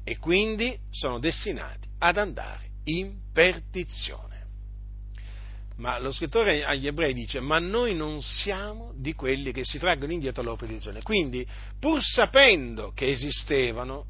[0.05, 4.27] E quindi sono destinati ad andare in perdizione.
[5.77, 10.13] Ma lo scrittore agli ebrei dice, ma noi non siamo di quelli che si traggono
[10.13, 11.03] indietro alla perdizione.
[11.03, 11.47] Quindi,
[11.79, 14.07] pur sapendo che esistevano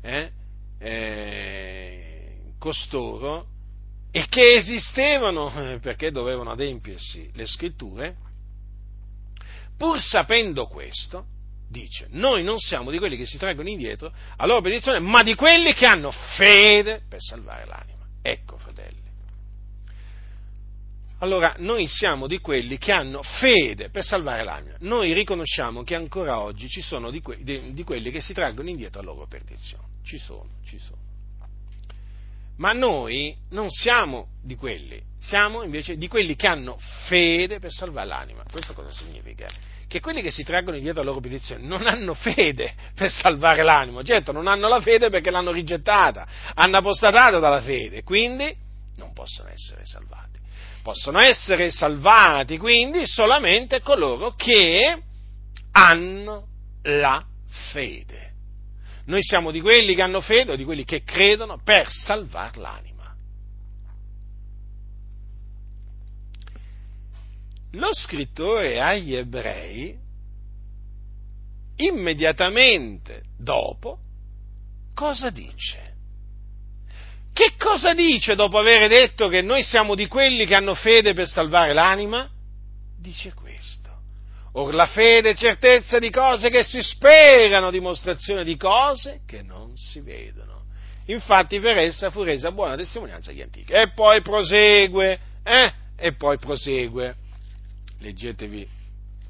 [0.00, 0.32] eh,
[0.78, 3.46] eh, costoro,
[4.10, 8.16] e che esistevano eh, perché dovevano adempiersi le scritture,
[9.76, 11.26] pur sapendo questo,
[11.68, 15.34] dice, noi non siamo di quelli che si traggono indietro alla loro benedizione, ma di
[15.34, 18.06] quelli che hanno fede per salvare l'anima.
[18.22, 19.06] Ecco, fratelli.
[21.20, 24.76] Allora, noi siamo di quelli che hanno fede per salvare l'anima.
[24.80, 28.68] Noi riconosciamo che ancora oggi ci sono di, que- di, di quelli che si traggono
[28.68, 29.84] indietro alla loro perdizione.
[30.04, 31.07] Ci sono, ci sono.
[32.58, 38.08] Ma noi non siamo di quelli, siamo invece di quelli che hanno fede per salvare
[38.08, 38.42] l'anima.
[38.50, 39.46] Questo cosa significa?
[39.86, 44.02] Che quelli che si traggono dietro la loro petizione non hanno fede per salvare l'anima,
[44.02, 48.54] certo non hanno la fede perché l'hanno rigettata, hanno apostatato dalla fede, quindi
[48.96, 50.38] non possono essere salvati.
[50.82, 55.00] Possono essere salvati quindi solamente coloro che
[55.72, 56.46] hanno
[56.82, 57.24] la
[57.72, 58.27] fede.
[59.08, 63.16] Noi siamo di quelli che hanno fede o di quelli che credono per salvare l'anima.
[67.72, 69.96] Lo scrittore agli ebrei,
[71.76, 73.98] immediatamente dopo,
[74.94, 75.94] cosa dice?
[77.32, 81.28] Che cosa dice dopo aver detto che noi siamo di quelli che hanno fede per
[81.28, 82.28] salvare l'anima?
[82.98, 83.87] Dice questo.
[84.52, 89.76] Or la fede è certezza di cose che si sperano, dimostrazione di cose che non
[89.76, 90.64] si vedono.
[91.06, 93.72] Infatti per essa fu resa buona testimonianza agli antichi.
[93.72, 95.72] E poi prosegue, eh?
[95.96, 97.16] E poi prosegue.
[98.00, 98.68] Leggetevi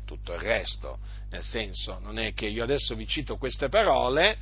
[0.04, 0.98] tutto il resto,
[1.30, 4.38] nel senso, non è che io adesso vi cito queste parole,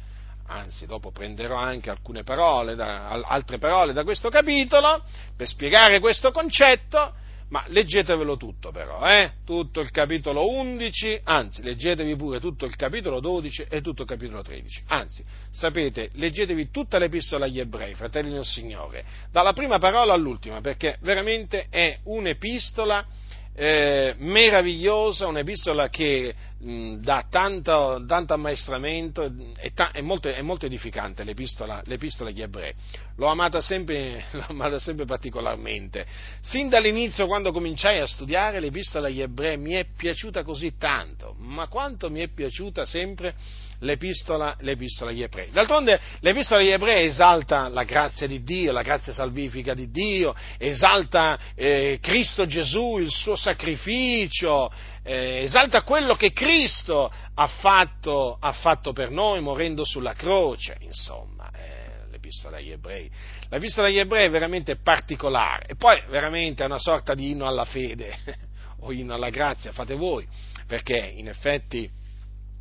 [0.47, 5.03] anzi dopo prenderò anche alcune parole, da, altre parole da questo capitolo,
[5.37, 7.15] per spiegare questo concetto,
[7.49, 9.33] ma leggetevelo tutto però, eh?
[9.44, 14.42] tutto il capitolo 11, anzi leggetevi pure tutto il capitolo 12 e tutto il capitolo
[14.42, 20.61] 13, anzi sapete, leggetevi tutta l'epistola agli ebrei, fratelli del Signore, dalla prima parola all'ultima,
[20.61, 23.07] perché veramente è un'epistola
[23.55, 30.67] eh, meravigliosa, un'epistola che mh, dà tanto, tanto ammaestramento, è, ta- è, molto, è, molto,
[30.67, 32.73] edificante l'epistola, l'epistola agli ebrei.
[33.17, 36.07] L'ho amata, sempre, l'ho amata sempre particolarmente.
[36.40, 41.69] Sin dall'inizio, quando cominciai a studiare l'epistola agli ebrei, mi è piaciuta così tanto, ma
[41.69, 43.35] quanto mi è piaciuta sempre
[43.81, 45.50] l'epistola, l'epistola agli ebrei.
[45.50, 51.38] D'altronde l'epistola agli ebrei esalta la grazia di Dio, la grazia salvifica di Dio, esalta
[51.54, 54.71] eh, Cristo Gesù, il suo sacrificio,
[55.07, 61.48] eh, esalta quello che Cristo ha fatto, ha fatto, per noi morendo sulla croce, insomma.
[61.52, 61.77] Eh,
[62.11, 63.09] l'epistola agli ebrei.
[63.48, 67.65] L'epistola agli ebrei è veramente particolare e poi veramente è una sorta di inno alla
[67.65, 68.19] fede
[68.81, 70.27] o inno alla grazia, fate voi,
[70.67, 71.88] perché in effetti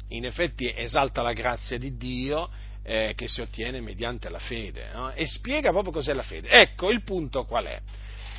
[0.10, 2.48] in effetti esalta la grazia di Dio
[2.84, 5.12] eh, che si ottiene mediante la fede no?
[5.14, 6.50] e spiega proprio cos'è la fede.
[6.50, 7.82] Ecco il punto qual è?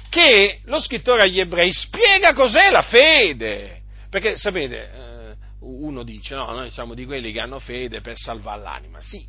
[0.09, 3.83] Che lo scrittore agli ebrei spiega cos'è la fede,
[4.17, 8.63] perché sapete, eh, uno dice no, noi siamo di quelli che hanno fede per salvare
[8.63, 9.23] l'anima, sì,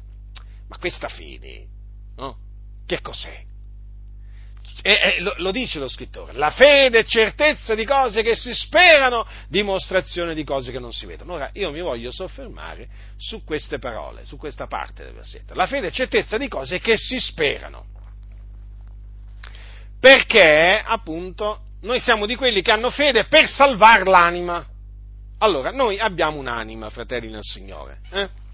[0.70, 1.68] ma questa fede,
[2.16, 2.38] no?
[2.86, 3.44] Che cos'è?
[4.84, 8.54] E, e, lo, lo, dice lo scrittore, la fede è certezza di cose che si
[8.54, 11.34] sperano, dimostrazione di cose che non si vedono.
[11.34, 15.54] Ora io mi voglio soffermare su queste parole, su questa parte del versetto.
[15.54, 17.88] La fede è certezza di cose che si sperano.
[20.00, 24.76] Perché, appunto, noi siamo di quelli che hanno fede per salvare l'anima.
[25.40, 28.00] Allora, noi abbiamo un'anima, fratelli nel Signore.
[28.12, 28.46] Eh?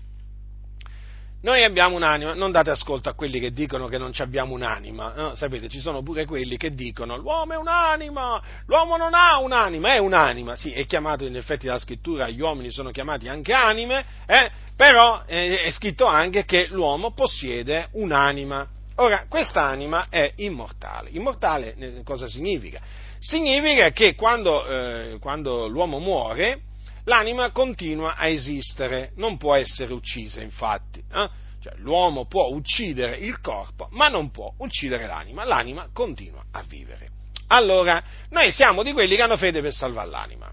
[1.43, 5.35] Noi abbiamo un'anima, non date ascolto a quelli che dicono che non abbiamo un'anima, no?
[5.35, 9.97] sapete, ci sono pure quelli che dicono l'uomo è un'anima, l'uomo non ha un'anima, è
[9.97, 14.49] un'anima, sì, è chiamato in effetti dalla scrittura, gli uomini sono chiamati anche anime, eh?
[14.77, 18.65] però eh, è scritto anche che l'uomo possiede un'anima.
[18.95, 21.09] Ora, quest'anima è immortale.
[21.11, 22.79] Immortale eh, cosa significa?
[23.19, 26.71] Significa che quando, eh, quando l'uomo muore,
[27.05, 30.99] l'anima continua a esistere, non può essere uccisa infatti.
[30.99, 31.29] Eh?
[31.61, 37.07] Cioè, l'uomo può uccidere il corpo, ma non può uccidere l'anima, l'anima continua a vivere.
[37.47, 40.51] Allora, noi siamo di quelli che hanno fede per salvare l'anima.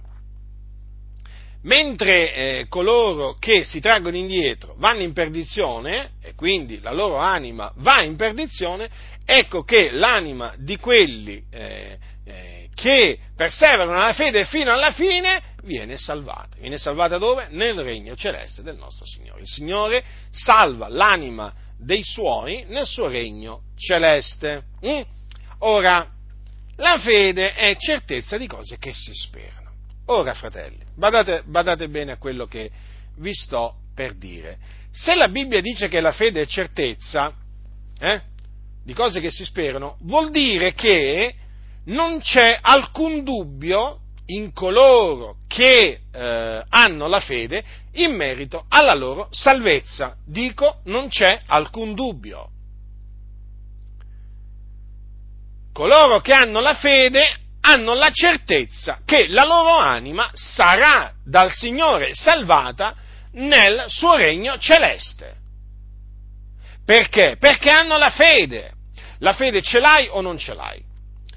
[1.62, 7.72] Mentre eh, coloro che si traggono indietro vanno in perdizione, e quindi la loro anima
[7.76, 8.88] va in perdizione,
[9.24, 11.98] ecco che l'anima di quelli eh,
[12.80, 16.56] che perseverano nella fede fino alla fine viene salvata.
[16.58, 17.48] Viene salvata dove?
[17.50, 19.42] Nel regno celeste del nostro Signore.
[19.42, 24.62] Il Signore salva l'anima dei suoi nel suo regno celeste.
[24.84, 25.02] Mm?
[25.58, 26.08] Ora,
[26.76, 29.72] la fede è certezza di cose che si sperano.
[30.06, 32.70] Ora, fratelli, badate, badate bene a quello che
[33.18, 34.58] vi sto per dire.
[34.90, 37.34] Se la Bibbia dice che la fede è certezza
[37.98, 38.22] eh,
[38.82, 41.34] di cose che si sperano, vuol dire che
[41.90, 47.64] non c'è alcun dubbio in coloro che eh, hanno la fede
[47.94, 50.16] in merito alla loro salvezza.
[50.24, 52.48] Dico, non c'è alcun dubbio.
[55.72, 62.14] Coloro che hanno la fede hanno la certezza che la loro anima sarà dal Signore
[62.14, 62.94] salvata
[63.32, 65.36] nel suo regno celeste.
[66.84, 67.36] Perché?
[67.38, 68.72] Perché hanno la fede.
[69.18, 70.88] La fede ce l'hai o non ce l'hai?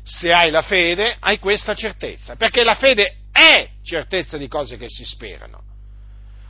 [0.03, 4.89] Se hai la fede, hai questa certezza, perché la fede è certezza di cose che
[4.89, 5.61] si sperano.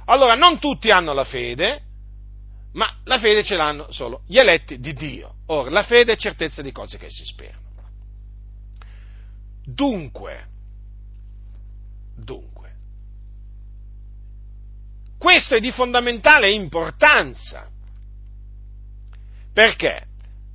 [0.05, 1.81] Allora, non tutti hanno la fede,
[2.73, 5.35] ma la fede ce l'hanno solo gli eletti di Dio.
[5.47, 7.61] Ora, la fede è certezza di cose che si sperano.
[9.65, 10.47] Dunque,
[12.15, 12.53] dunque,
[15.17, 17.69] questo è di fondamentale importanza.
[19.53, 20.07] Perché?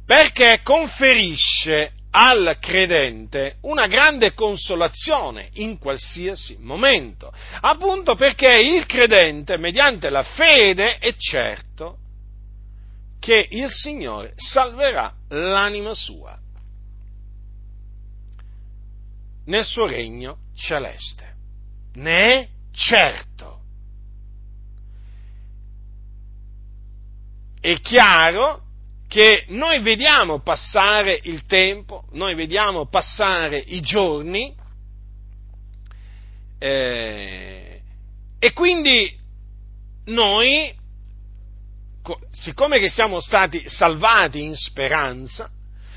[0.05, 10.09] Perché conferisce al credente una grande consolazione in qualsiasi momento, appunto perché il credente, mediante
[10.11, 11.99] la fede, è certo
[13.19, 16.39] che il Signore salverà l'anima sua
[19.49, 21.35] nel suo regno celeste.
[21.95, 23.61] Ne è certo.
[27.61, 28.63] È chiaro
[29.09, 34.55] che noi vediamo passare il tempo, noi vediamo passare i giorni
[36.59, 37.81] eh,
[38.39, 39.17] e quindi
[40.07, 40.75] noi,
[42.33, 45.51] siccome che siamo stati salvati in speranza,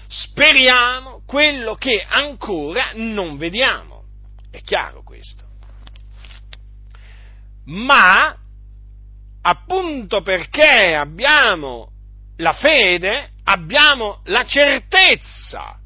[0.08, 4.04] speriamo quello che ancora non vediamo.
[4.50, 5.44] È chiaro questo.
[7.66, 8.38] Ma,
[9.42, 11.92] appunto perché abbiamo
[12.42, 15.78] la fede, abbiamo la certezza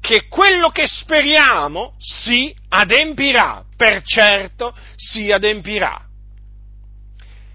[0.00, 6.06] che quello che speriamo si adempirà, per certo si adempirà.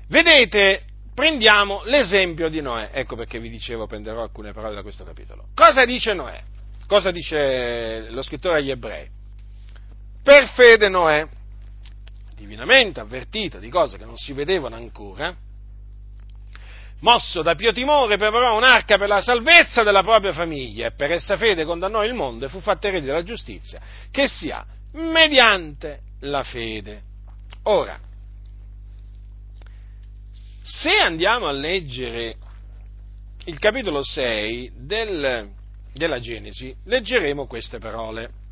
[0.07, 0.83] Vedete,
[1.13, 5.47] prendiamo l'esempio di Noè, ecco perché vi dicevo prenderò alcune parole da questo capitolo.
[5.55, 6.41] Cosa dice Noè?
[6.87, 9.09] Cosa dice lo scrittore agli ebrei?
[10.21, 11.27] Per fede Noè,
[12.35, 15.35] divinamente avvertito di cose che non si vedevano ancora,
[17.01, 21.37] mosso da pio timore, preparò un'arca per la salvezza della propria famiglia e per essa
[21.37, 23.79] fede condannò il mondo e fu fatta erede della giustizia
[24.11, 27.01] che si ha mediante la fede.
[27.63, 27.99] Ora,
[30.61, 32.37] se andiamo a leggere
[33.45, 35.49] il capitolo 6 del,
[35.93, 38.43] della Genesi, leggeremo queste parole.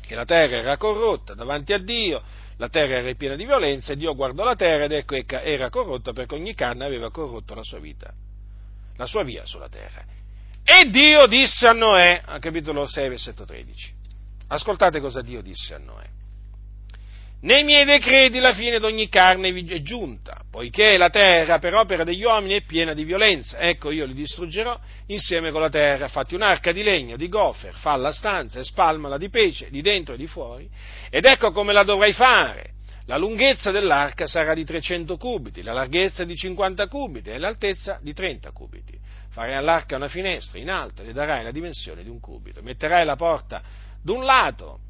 [0.00, 2.22] Che la terra era corrotta davanti a Dio,
[2.60, 6.12] la terra era piena di violenza e Dio guardò la terra ed ecco era corrotta
[6.12, 8.12] perché ogni carne aveva corrotto la sua vita,
[8.96, 10.04] la sua via sulla terra.
[10.62, 13.94] E Dio disse a Noè, capitolo 6, versetto 13,
[14.48, 16.04] ascoltate cosa Dio disse a Noè.
[17.42, 22.04] Nei miei decreti la fine di ogni carne è giunta, poiché la terra per opera
[22.04, 23.58] degli uomini è piena di violenza.
[23.58, 26.08] Ecco io li distruggerò insieme con la terra.
[26.08, 30.16] Fatti un'arca di legno, di gofer, falla stanza e spalmala di pece, di dentro e
[30.18, 30.68] di fuori.
[31.08, 32.72] Ed ecco come la dovrai fare.
[33.06, 38.12] La lunghezza dell'arca sarà di 300 cubiti, la larghezza di 50 cubiti e l'altezza di
[38.12, 38.98] 30 cubiti.
[39.30, 42.60] Farai all'arca una finestra in alto e le darai la dimensione di un cubito.
[42.62, 43.62] Metterai la porta
[44.02, 44.80] d'un lato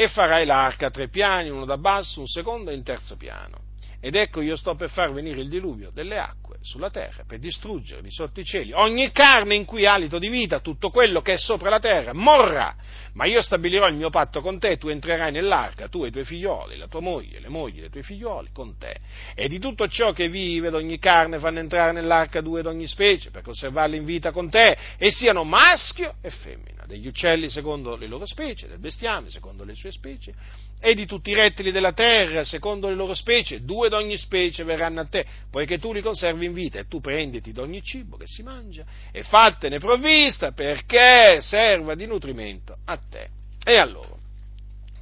[0.00, 3.62] e farai l'arca a tre piani, uno da basso, un secondo e un terzo piano.
[4.00, 8.00] Ed ecco io sto per far venire il diluvio delle acque sulla terra, per distruggere
[8.00, 11.36] di sotto i cieli ogni carne in cui alito di vita, tutto quello che è
[11.36, 12.76] sopra la terra, morrà.
[13.14, 16.24] Ma io stabilirò il mio patto con te, tu entrerai nell'arca, tu e i tuoi
[16.24, 19.00] figlioli, la tua moglie, le mogli dei tuoi figlioli, con te.
[19.34, 23.42] E di tutto ciò che vive, d'ogni carne, fanno entrare nell'arca due d'ogni specie, per
[23.42, 28.24] conservarli in vita con te, e siano maschio e femmina, degli uccelli secondo le loro
[28.24, 30.32] specie, del bestiame secondo le sue specie,
[30.80, 35.00] e di tutti i rettili della terra, secondo le loro specie, due d'ogni specie verranno
[35.00, 38.42] a te, poiché tu li conservi in vita, e tu prenditi d'ogni cibo che si
[38.42, 43.28] mangia, e fattene provvista, perché serva di nutrimento a te
[43.62, 44.16] e a loro.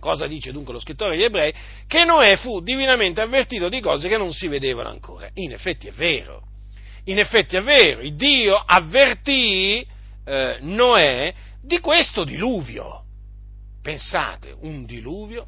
[0.01, 1.55] Cosa dice dunque lo scrittore agli ebrei?
[1.87, 5.29] Che Noè fu divinamente avvertito di cose che non si vedevano ancora.
[5.35, 6.43] In effetti è vero,
[7.05, 9.87] in effetti è vero, il Dio avvertì
[10.25, 11.35] eh, Noè
[11.67, 13.03] di questo diluvio.
[13.83, 15.45] Pensate, un diluvio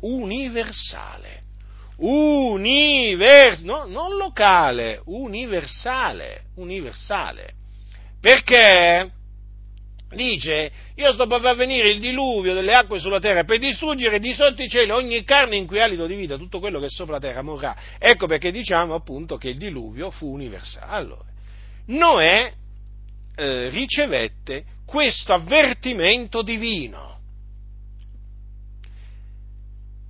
[0.00, 1.42] universale.
[1.96, 7.52] Univers- no, non locale, universale, universale.
[8.20, 9.10] Perché
[10.10, 14.32] dice, io sto per far venire il diluvio delle acque sulla terra per distruggere di
[14.32, 17.14] sotto i cieli ogni carne in cui alito di vita, tutto quello che è sopra
[17.14, 17.76] la terra morrà.
[17.98, 20.86] Ecco perché diciamo appunto che il diluvio fu universale.
[20.90, 21.24] Allora,
[21.86, 22.52] Noè
[23.36, 24.64] eh, ricevette
[24.94, 27.18] questo avvertimento divino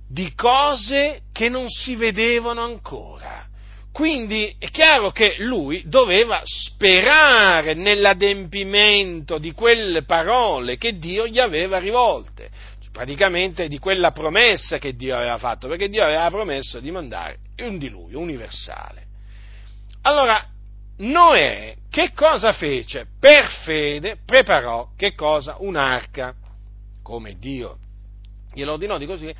[0.07, 3.47] di cose che non si vedevano ancora.
[3.91, 11.79] Quindi è chiaro che lui doveva sperare nell'adempimento di quelle parole che Dio gli aveva
[11.79, 12.51] rivolte,
[12.91, 17.79] praticamente di quella promessa che Dio aveva fatto, perché Dio aveva promesso di mandare un
[17.79, 19.03] diluvio universale.
[20.03, 20.47] Allora,
[20.97, 23.07] Noè che cosa fece?
[23.19, 25.55] Per fede preparò che cosa?
[25.59, 26.33] Un'arca,
[27.03, 27.77] come Dio
[28.55, 29.33] glielo ordinò di così,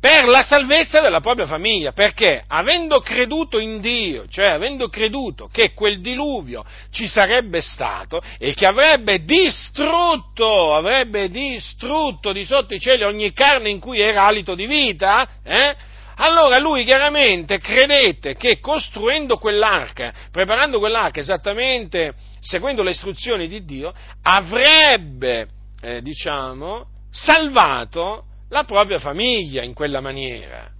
[0.00, 5.72] per la salvezza della propria famiglia, perché avendo creduto in Dio, cioè avendo creduto che
[5.72, 13.02] quel diluvio ci sarebbe stato e che avrebbe distrutto, avrebbe distrutto di sotto i cieli
[13.02, 15.74] ogni carne in cui era alito di vita, eh,
[16.16, 23.92] allora lui chiaramente credette che costruendo quell'arca, preparando quell'arca esattamente seguendo le istruzioni di Dio,
[24.22, 25.48] avrebbe,
[25.80, 30.70] eh, diciamo, salvato la propria famiglia in quella maniera,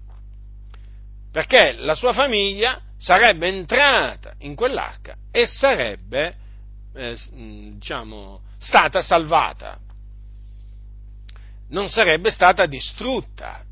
[1.33, 6.35] perché la sua famiglia sarebbe entrata in quell'arca e sarebbe,
[6.95, 9.79] eh, diciamo, stata salvata,
[11.71, 13.63] non sarebbe stata distrutta.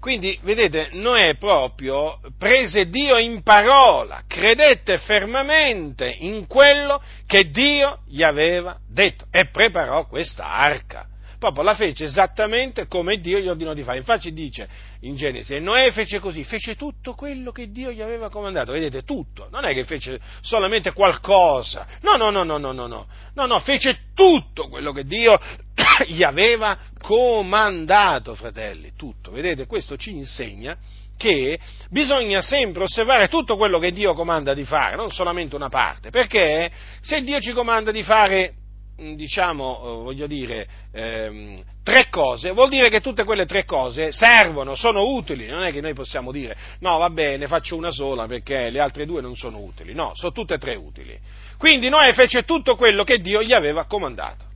[0.00, 8.22] Quindi, vedete, Noè proprio prese Dio in parola, credette fermamente in quello che Dio gli
[8.22, 11.06] aveva detto e preparò questa arca
[11.38, 13.98] proprio la fece esattamente come Dio gli ordinò di fare.
[13.98, 14.68] Infatti dice
[15.00, 19.04] in Genesi, e Noè fece così, fece tutto quello che Dio gli aveva comandato, vedete,
[19.04, 23.46] tutto, non è che fece solamente qualcosa, no, no, no, no, no, no, no, no,
[23.46, 25.38] no fece tutto quello che Dio
[26.08, 30.76] gli aveva comandato, fratelli, tutto, vedete, questo ci insegna
[31.16, 31.58] che
[31.90, 36.70] bisogna sempre osservare tutto quello che Dio comanda di fare, non solamente una parte, perché
[37.00, 38.52] se Dio ci comanda di fare,
[38.98, 44.74] diciamo, eh, voglio dire, ehm, tre cose, vuol dire che tutte quelle tre cose servono,
[44.74, 48.70] sono utili, non è che noi possiamo dire no, va bene, faccio una sola perché
[48.70, 51.18] le altre due non sono utili, no, sono tutte e tre utili.
[51.56, 54.46] Quindi Noè fece tutto quello che Dio gli aveva comandato.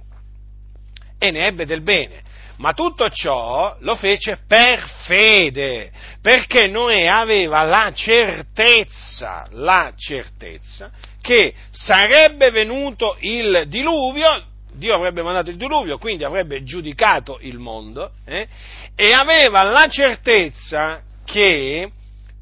[1.19, 2.31] E ne ebbe del bene.
[2.59, 5.91] Ma tutto ciò lo fece per fede,
[6.21, 10.91] perché Noè aveva la certezza, la certezza
[11.23, 14.45] che sarebbe venuto il diluvio,
[14.75, 18.47] Dio avrebbe mandato il diluvio, quindi avrebbe giudicato il mondo, eh,
[18.95, 21.91] e aveva la certezza che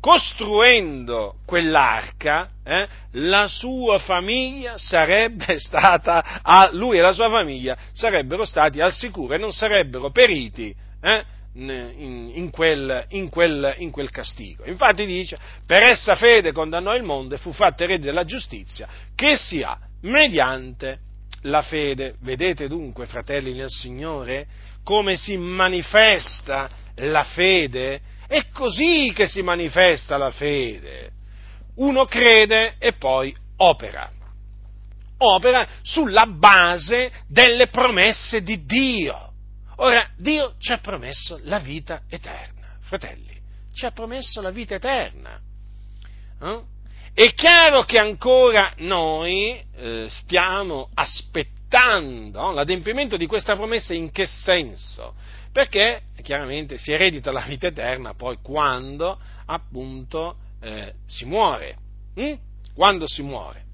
[0.00, 8.80] costruendo quell'arca, eh, la sua famiglia sarebbe stata, lui e la sua famiglia sarebbero stati
[8.80, 11.24] al sicuro e non sarebbero periti eh,
[11.54, 14.64] in, quel, in, quel, in, quel, castigo.
[14.66, 15.36] Infatti dice,
[15.66, 19.78] per essa fede condannò il mondo e fu fatta erede della giustizia che si ha
[20.02, 20.98] mediante
[21.42, 22.14] la fede.
[22.20, 24.46] Vedete dunque, fratelli nel Signore,
[24.84, 28.00] come si manifesta la fede?
[28.26, 31.10] È così che si manifesta la fede.
[31.76, 34.10] Uno crede e poi opera.
[35.18, 39.29] Opera sulla base delle promesse di Dio.
[39.82, 43.38] Ora, Dio ci ha promesso la vita eterna, fratelli,
[43.72, 45.40] ci ha promesso la vita eterna.
[46.42, 46.60] Eh?
[47.14, 55.14] È chiaro che ancora noi eh, stiamo aspettando l'adempimento di questa promessa in che senso?
[55.52, 61.76] perché chiaramente si eredita la vita eterna poi quando appunto eh, si muore,
[62.14, 62.34] hm?
[62.74, 63.64] quando si muore.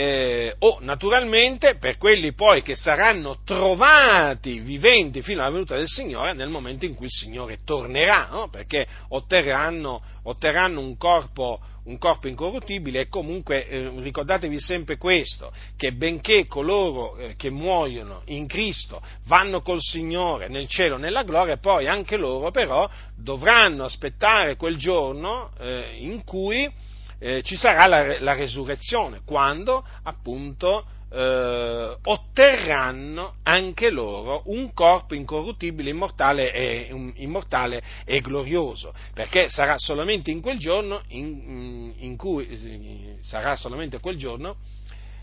[0.00, 6.34] Eh, o naturalmente per quelli poi che saranno trovati viventi fino alla venuta del Signore
[6.34, 8.48] nel momento in cui il Signore tornerà, no?
[8.48, 15.92] perché otterranno, otterranno un corpo un corpo incorruttibile e comunque eh, ricordatevi sempre questo, che
[15.92, 21.88] benché coloro eh, che muoiono in Cristo vanno col Signore nel cielo, nella gloria, poi
[21.88, 26.70] anche loro però dovranno aspettare quel giorno eh, in cui
[27.18, 35.90] eh, ci sarà la, la, resurrezione, quando appunto eh, otterranno anche loro un corpo incorruttibile,
[35.90, 43.18] immortale e, um, immortale e, glorioso, perché sarà solamente in quel giorno in, in cui
[43.22, 44.56] sarà solamente quel giorno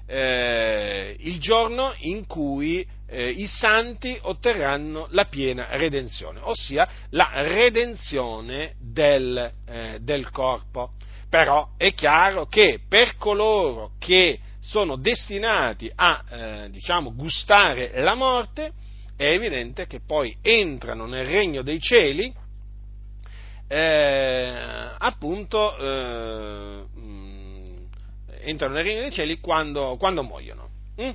[0.07, 8.75] eh, il giorno in cui eh, i santi otterranno la piena redenzione, ossia la redenzione
[8.79, 10.91] del, eh, del corpo.
[11.35, 18.71] Però è chiaro che per coloro che sono destinati a, eh, diciamo, gustare la morte,
[19.17, 22.33] è evidente che poi entrano nel regno dei cieli,
[23.67, 27.65] eh, appunto, eh, mm,
[28.39, 30.69] entrano nel regno dei cieli quando, quando muoiono.
[31.01, 31.09] Mm?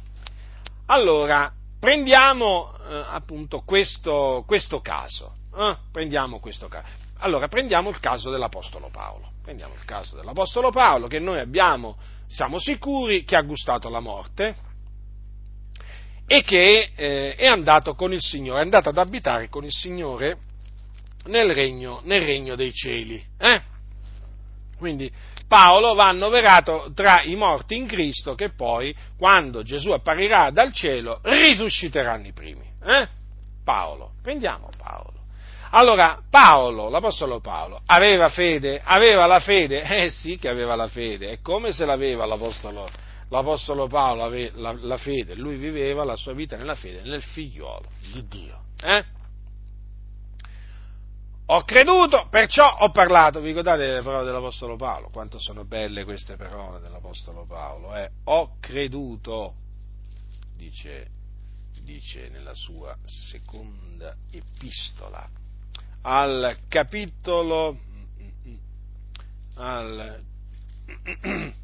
[0.84, 5.32] Allora, prendiamo eh, appunto questo, questo caso.
[5.56, 5.76] Eh?
[5.90, 6.88] Prendiamo questo caso.
[7.20, 9.29] Allora, prendiamo il caso dell'Apostolo Paolo.
[9.42, 11.96] Prendiamo il caso dell'Apostolo Paolo che noi abbiamo
[12.30, 14.54] siamo sicuri che ha gustato la morte
[16.26, 20.38] e che eh, è andato con il Signore, è andato ad abitare con il Signore
[21.24, 23.22] nel regno, nel regno dei cieli.
[23.36, 23.62] Eh?
[24.78, 25.10] Quindi
[25.48, 31.18] Paolo va annoverato tra i morti in Cristo che poi, quando Gesù apparirà dal cielo,
[31.22, 32.72] risusciteranno i primi.
[32.84, 33.08] Eh?
[33.64, 35.19] Paolo, prendiamo Paolo.
[35.72, 38.80] Allora, Paolo, l'Apostolo Paolo, aveva fede?
[38.82, 39.82] Aveva la fede?
[40.00, 41.30] Eh sì che aveva la fede.
[41.30, 42.88] E come se l'aveva l'Apostolo,
[43.28, 45.34] l'Apostolo Paolo, aveva la, la, fede?
[45.34, 48.62] Lui viveva la sua vita nella fede, nel figliuolo di Dio.
[48.82, 49.04] Eh?
[51.46, 53.40] Ho creduto, perciò ho parlato.
[53.40, 55.08] Vi ricordate le parole dell'Apostolo Paolo?
[55.10, 57.94] Quanto sono belle queste parole dell'Apostolo Paolo?
[57.94, 58.10] Eh?
[58.24, 59.54] Ho creduto,
[60.56, 61.08] dice,
[61.82, 65.38] dice nella sua seconda epistola
[66.02, 67.78] al capitolo
[69.56, 70.22] al,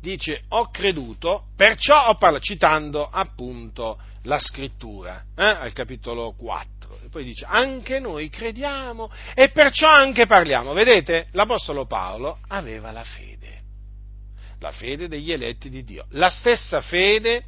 [0.00, 7.08] dice ho creduto, perciò ho parlato, citando appunto la scrittura, eh, al capitolo 4, e
[7.08, 10.72] poi dice anche noi crediamo e perciò anche parliamo.
[10.72, 13.60] Vedete, l'Apostolo Paolo aveva la fede,
[14.58, 17.46] la fede degli eletti di Dio, la stessa fede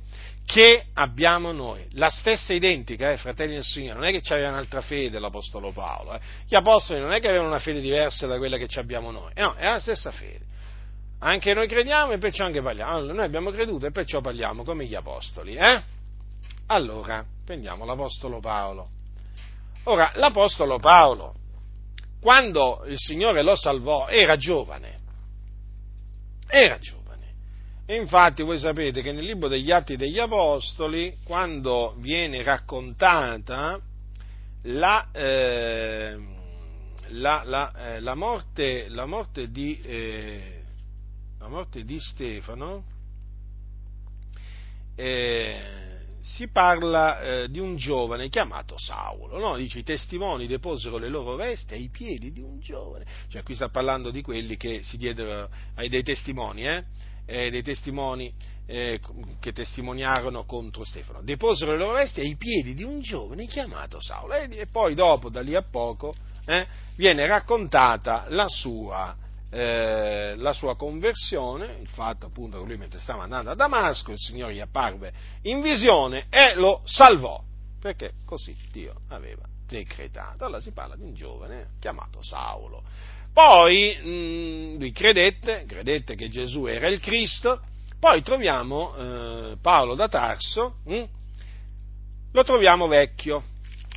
[0.53, 4.83] che abbiamo noi, la stessa identica, eh, fratelli del Signore, non è che c'aveva un'altra
[4.83, 6.21] fede l'Apostolo Paolo, eh.
[6.47, 9.55] gli Apostoli non è che avevano una fede diversa da quella che abbiamo noi, no,
[9.55, 10.45] è la stessa fede.
[11.21, 12.93] Anche noi crediamo e perciò anche parliamo.
[12.93, 15.83] Allora, noi abbiamo creduto e perciò parliamo come gli Apostoli, eh?
[16.67, 18.89] Allora, prendiamo l'Apostolo Paolo.
[19.85, 21.35] Ora, l'Apostolo Paolo,
[22.21, 24.97] quando il Signore lo salvò, era giovane.
[26.47, 27.02] Era giovane.
[27.85, 33.81] E infatti voi sapete che nel libro degli Atti degli Apostoli, quando viene raccontata
[34.63, 36.17] la, eh,
[37.09, 40.63] la, la, eh, la morte, morte, di, eh,
[41.41, 42.85] morte di Stefano,
[44.95, 45.81] eh,
[46.21, 49.57] si parla eh, di un giovane chiamato Saulo, no?
[49.57, 53.71] dice i testimoni deposero le loro vesti ai piedi di un giovane, cioè qui sta
[53.71, 56.85] parlando di quelli che si diedero ai dei testimoni, eh?
[57.27, 58.33] Eh, dei testimoni
[58.67, 59.01] eh,
[59.41, 61.23] che testimoniarono contro Stefano.
[61.23, 65.29] Deposero le loro vesti ai piedi di un giovane chiamato Saulo e, e poi dopo,
[65.29, 66.15] da lì a poco,
[66.47, 66.67] eh,
[66.97, 69.17] viene raccontata la sua,
[69.51, 74.19] eh, la sua, conversione, il fatto appunto che lui mentre stava andando a Damasco, il
[74.19, 75.13] Signore gli apparve
[75.43, 77.43] in visione e lo salvò,
[77.81, 80.45] perché così Dio aveva decretato.
[80.45, 82.83] Allora si parla di un giovane chiamato Saulo.
[83.33, 87.61] Poi mh, mm, lui credette, credette che Gesù era il Cristo,
[87.99, 91.05] poi troviamo eh, Paolo da Tarso, mh, mm,
[92.33, 93.43] lo troviamo vecchio,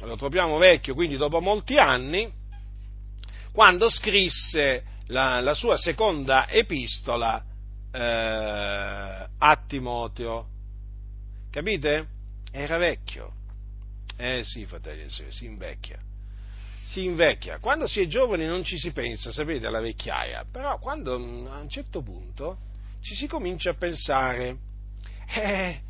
[0.02, 2.32] lo troviamo vecchio, quindi dopo molti anni,
[3.52, 7.44] quando scrisse la, la sua seconda epistola
[7.92, 10.48] eh, a Timoteo.
[11.52, 12.08] Capite?
[12.52, 13.34] Era vecchio.
[14.18, 15.98] Eh sì, fratelli, si invecchia
[16.86, 17.60] si invecchia.
[17.60, 21.60] Quando si è giovani non ci si pensa, sapete, alla vecchiaia, però quando mm, a
[21.60, 22.58] un certo punto
[23.02, 24.58] ci si comincia a pensare,
[25.36, 25.82] eh,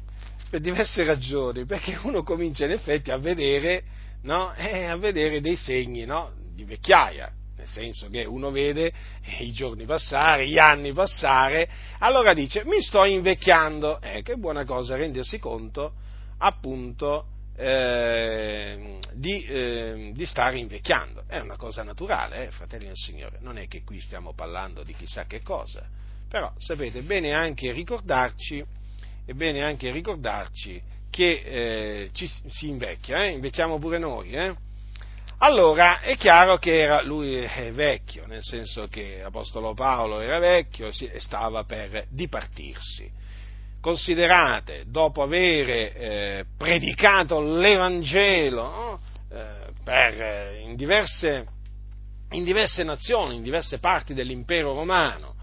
[0.49, 3.83] per diverse ragioni, perché uno comincia in effetti a vedere,
[4.23, 8.91] no, eh, a vedere dei segni no, di vecchiaia, nel senso che uno vede
[9.39, 11.67] i giorni passare, gli anni passare,
[11.99, 15.93] allora dice mi sto invecchiando, eh, che buona cosa rendersi conto
[16.37, 21.23] appunto eh, di, eh, di, stare invecchiando.
[21.27, 24.93] È una cosa naturale, eh, fratelli del Signore, non è che qui stiamo parlando di
[24.93, 25.87] chissà che cosa,
[26.27, 28.63] però sapete, è bene anche ricordarci,
[29.25, 34.31] è bene anche ricordarci che eh, ci, si invecchia, eh, invecchiamo pure noi.
[34.31, 34.53] Eh.
[35.39, 40.87] Allora è chiaro che era, lui è vecchio, nel senso che l'Apostolo Paolo era vecchio
[40.87, 43.23] e stava per dipartirsi
[43.85, 48.99] considerate, dopo aver eh, predicato l'Evangelo no?
[49.31, 51.45] eh, per, eh, in, diverse,
[52.31, 55.35] in diverse nazioni, in diverse parti dell'impero romano,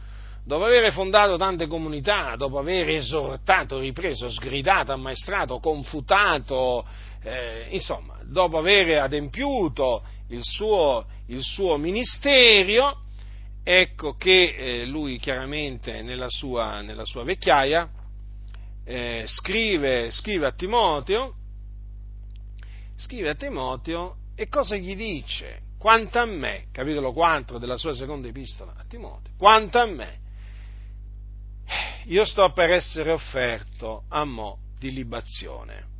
[0.44, 6.84] dopo aver fondato tante comunità, dopo aver esortato, ripreso, sgridato, ammaestrato, confutato,
[7.22, 13.02] eh, insomma, dopo aver adempiuto il suo, il suo ministero,
[13.62, 18.00] ecco che eh, lui chiaramente nella sua, nella sua vecchiaia
[18.84, 21.34] eh, scrive, scrive, a Timoteo,
[22.96, 25.70] scrive a Timoteo e cosa gli dice?
[25.78, 30.20] Quanto a me, capitolo 4 della sua seconda epistola a Timoteo, quanto a me,
[32.06, 35.90] io sto per essere offerto a mo' di libazione.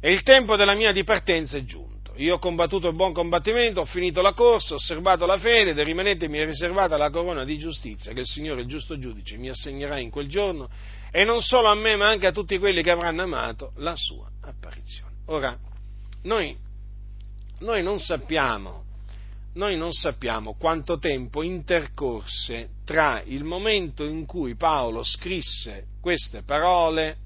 [0.00, 3.84] E il tempo della mia dipartenza è giunto io ho combattuto il buon combattimento, ho
[3.84, 7.44] finito la corsa, ho osservato la fede ed è rimanete mi è riservata la corona
[7.44, 10.68] di giustizia che il Signore, il giusto giudice, mi assegnerà in quel giorno
[11.10, 14.30] e non solo a me ma anche a tutti quelli che avranno amato la sua
[14.42, 15.12] apparizione.
[15.26, 15.58] Ora,
[16.22, 16.56] noi,
[17.60, 18.84] noi non sappiamo
[19.54, 27.18] noi non sappiamo quanto tempo intercorse tra il momento in cui Paolo scrisse queste parole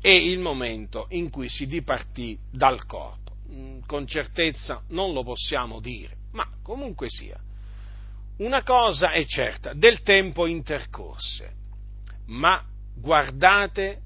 [0.00, 3.29] e il momento in cui si dipartì dal corpo.
[3.52, 7.38] Mm, con certezza non lo possiamo dire, ma comunque sia.
[8.38, 11.52] Una cosa è certa, del tempo intercorse,
[12.26, 14.00] ma guardate,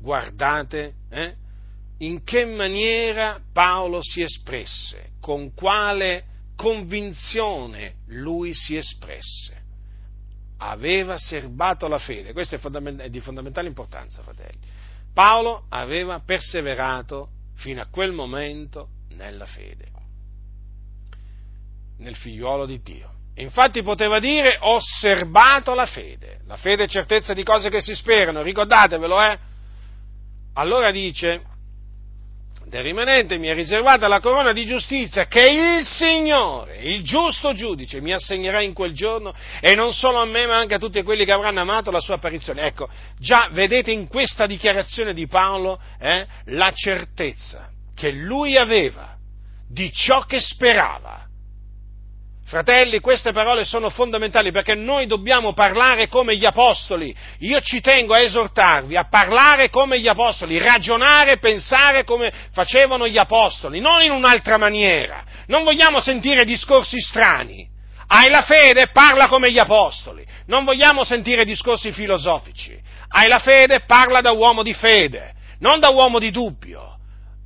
[0.00, 1.34] guardate eh,
[1.98, 6.24] in che maniera Paolo si espresse, con quale
[6.56, 9.56] convinzione lui si espresse.
[10.58, 14.58] Aveva serbato la fede, questo è, di fondamentale importanza, fratelli.
[15.14, 19.86] Paolo aveva perseverato fino a quel momento nella fede,
[21.98, 23.12] nel figliuolo di Dio.
[23.34, 27.94] Infatti poteva dire ho osservato la fede, la fede è certezza di cose che si
[27.94, 29.38] sperano, ricordatevelo, eh?
[30.54, 31.42] Allora dice,
[32.68, 38.00] del rimanente mi è riservata la corona di giustizia che il Signore, il giusto giudice,
[38.00, 41.24] mi assegnerà in quel giorno e non solo a me ma anche a tutti quelli
[41.24, 42.62] che avranno amato la sua apparizione.
[42.62, 42.88] Ecco,
[43.18, 49.16] già vedete in questa dichiarazione di Paolo eh, la certezza che lui aveva
[49.66, 51.27] di ciò che sperava
[52.48, 57.14] Fratelli, queste parole sono fondamentali perché noi dobbiamo parlare come gli apostoli.
[57.40, 63.18] Io ci tengo a esortarvi a parlare come gli apostoli, ragionare, pensare come facevano gli
[63.18, 65.22] apostoli, non in un'altra maniera.
[65.48, 67.68] Non vogliamo sentire discorsi strani.
[68.06, 70.26] Hai la fede, parla come gli apostoli.
[70.46, 72.74] Non vogliamo sentire discorsi filosofici.
[73.08, 76.96] Hai la fede, parla da uomo di fede, non da uomo di dubbio.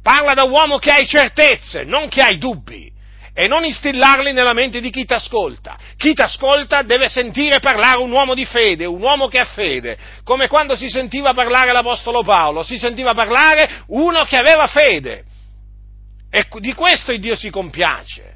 [0.00, 2.91] Parla da uomo che hai certezze, non che hai dubbi
[3.34, 5.78] e non instillarli nella mente di chi ti ascolta.
[5.96, 9.96] Chi ti ascolta deve sentire parlare un uomo di fede, un uomo che ha fede,
[10.22, 15.24] come quando si sentiva parlare l'Apostolo Paolo, si sentiva parlare uno che aveva fede.
[16.30, 18.34] E di questo il Dio si compiace.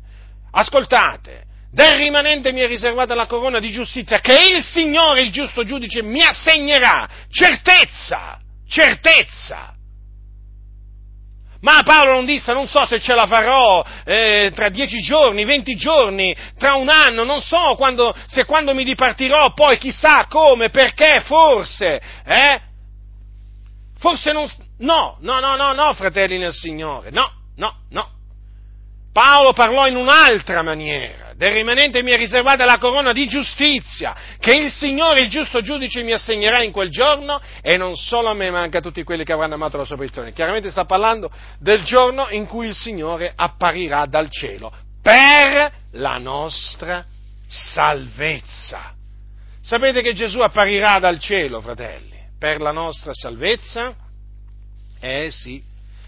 [0.53, 5.63] Ascoltate, del rimanente mi è riservata la corona di giustizia che il Signore, il giusto
[5.63, 7.07] giudice, mi assegnerà.
[7.31, 9.76] Certezza, certezza.
[11.67, 15.75] Ma Paolo non disse, non so se ce la farò eh, tra dieci giorni, venti
[15.75, 21.23] giorni, tra un anno, non so quando, se quando mi dipartirò, poi chissà come, perché,
[21.25, 22.61] forse, eh?
[23.99, 24.49] Forse non...
[24.79, 28.11] No, no, no, no, no, fratelli nel Signore, no, no, no.
[29.17, 34.55] Paolo parlò in un'altra maniera del rimanente mi è riservata la corona di giustizia, che
[34.55, 38.51] il Signore, il giusto giudice, mi assegnerà in quel giorno, e non solo a me,
[38.51, 40.35] ma anche a tutti quelli che avranno amato la sua apparizione.
[40.35, 47.03] Chiaramente sta parlando del giorno in cui il Signore apparirà dal cielo per la nostra
[47.49, 48.93] salvezza.
[49.63, 53.95] Sapete che Gesù apparirà dal cielo, fratelli, per la nostra salvezza?
[55.01, 55.63] Eh sì,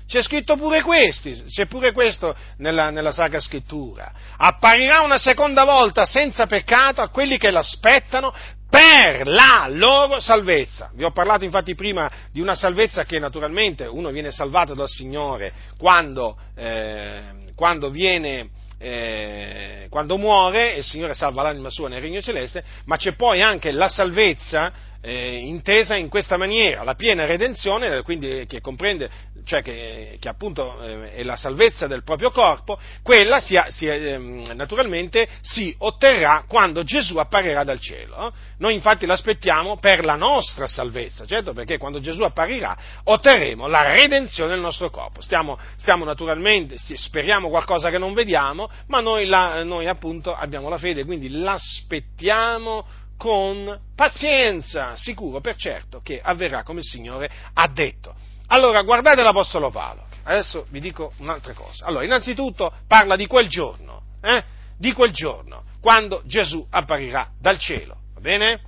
[0.09, 4.11] c'è scritto pure questo, c'è pure questo nella, nella Sacra Scrittura.
[4.39, 8.33] Apparirà una seconda volta senza peccato a quelli che l'aspettano
[8.71, 10.91] per la loro salvezza.
[10.95, 15.53] Vi ho parlato infatti prima di una salvezza che naturalmente uno viene salvato dal Signore
[15.77, 17.23] quando, eh,
[17.55, 18.49] quando viene
[18.79, 23.73] eh, quando muore il Signore salva l'anima sua nel regno celeste, ma c'è poi anche
[23.73, 29.09] la salvezza eh, intesa in questa maniera, la piena redenzione, quindi che comprende,
[29.45, 34.19] cioè che, che appunto eh, è la salvezza del proprio corpo, quella si, si, eh,
[34.19, 38.33] naturalmente si otterrà quando Gesù apparirà dal cielo.
[38.59, 44.51] Noi infatti l'aspettiamo per la nostra salvezza, certo perché quando Gesù apparirà otterremo la redenzione
[44.51, 45.21] del nostro corpo.
[45.21, 50.79] Stiamo, stiamo naturalmente, speriamo qualcosa che non vediamo, ma noi, la, noi appunto abbiamo la
[50.79, 58.15] fede, quindi l'aspettiamo con pazienza, sicuro per certo che avverrà come il Signore ha detto.
[58.47, 60.07] Allora, guardate l'Apostolo Paolo.
[60.23, 61.85] Adesso vi dico un'altra cosa.
[61.85, 64.43] Allora, innanzitutto parla di quel giorno, eh?
[64.79, 68.61] di quel giorno, quando Gesù apparirà dal cielo, va bene?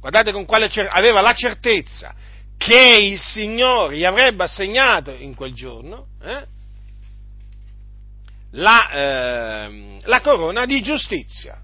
[0.00, 2.14] Guardate con quale cer- aveva la certezza
[2.56, 6.46] che il Signore gli avrebbe assegnato in quel giorno eh?
[8.52, 11.60] la, eh, la corona di giustizia.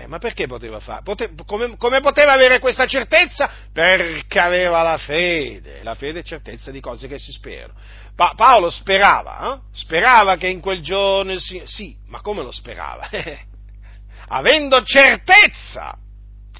[0.00, 1.02] Eh, ma perché poteva fare?
[1.02, 3.50] Pote- come, come, poteva avere questa certezza?
[3.72, 7.74] Perché aveva la fede, la fede è certezza di cose che si sperano.
[8.14, 9.60] Pa- Paolo sperava, eh?
[9.72, 11.66] sperava che in quel giorno il Signore...
[11.66, 13.10] Sì, ma come lo sperava?
[14.30, 15.98] Avendo certezza,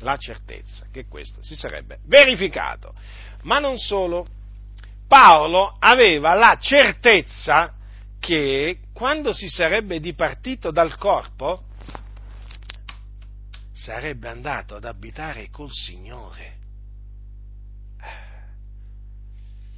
[0.01, 2.93] la certezza che questo si sarebbe verificato.
[3.43, 4.27] Ma non solo,
[5.07, 7.73] Paolo aveva la certezza
[8.19, 11.67] che quando si sarebbe dipartito dal corpo,
[13.83, 16.57] sarebbe andato ad abitare col Signore.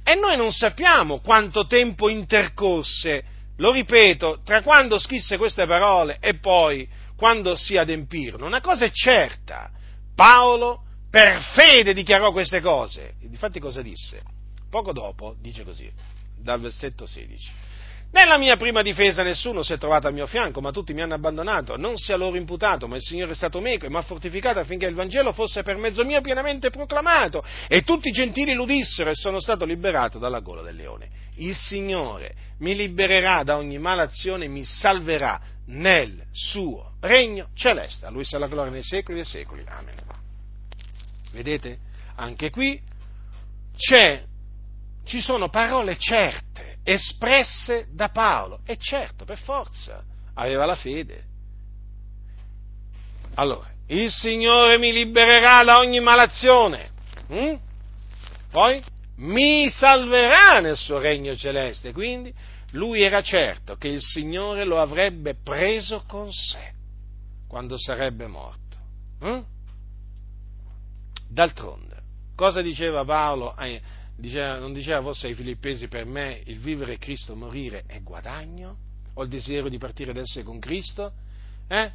[0.03, 3.23] E noi non sappiamo quanto tempo intercorse,
[3.57, 8.47] lo ripeto, tra quando scrisse queste parole e poi quando si adempirono.
[8.47, 9.69] Una cosa è certa,
[10.15, 13.13] Paolo per fede dichiarò queste cose.
[13.19, 14.21] Difatti cosa disse?
[14.69, 15.89] Poco dopo dice così,
[16.35, 17.51] dal versetto 16.
[18.13, 21.13] Nella mia prima difesa nessuno si è trovato al mio fianco, ma tutti mi hanno
[21.13, 24.59] abbandonato, non sia loro imputato, ma il Signore è stato meco e mi ha fortificato
[24.59, 29.15] affinché il Vangelo fosse per mezzo mio pienamente proclamato, e tutti i gentili l'udissero e
[29.15, 31.09] sono stato liberato dalla gola del leone.
[31.35, 38.07] Il Signore mi libererà da ogni malazione e mi salverà nel suo regno celeste.
[38.07, 39.63] A Lui sia la gloria nei secoli dei secoli.
[39.65, 39.95] Amen.
[41.31, 41.77] Vedete?
[42.15, 42.77] Anche qui
[45.05, 48.59] ci sono parole certe espresse da Paolo.
[48.65, 50.03] E certo, per forza,
[50.33, 51.23] aveva la fede.
[53.35, 56.89] Allora, il Signore mi libererà da ogni malazione.
[57.27, 57.55] Hm?
[58.51, 58.81] Poi
[59.17, 62.33] mi salverà nel suo regno celeste, quindi
[62.71, 66.73] lui era certo che il Signore lo avrebbe preso con sé
[67.47, 68.77] quando sarebbe morto.
[69.19, 69.43] Hm?
[71.29, 72.01] D'altronde,
[72.35, 73.53] cosa diceva Paolo?
[74.21, 78.77] Diceva, non diceva forse ai filippesi per me il vivere Cristo, morire è guadagno?
[79.15, 81.11] Ho il desiderio di partire ed essere con Cristo?
[81.67, 81.91] Eh?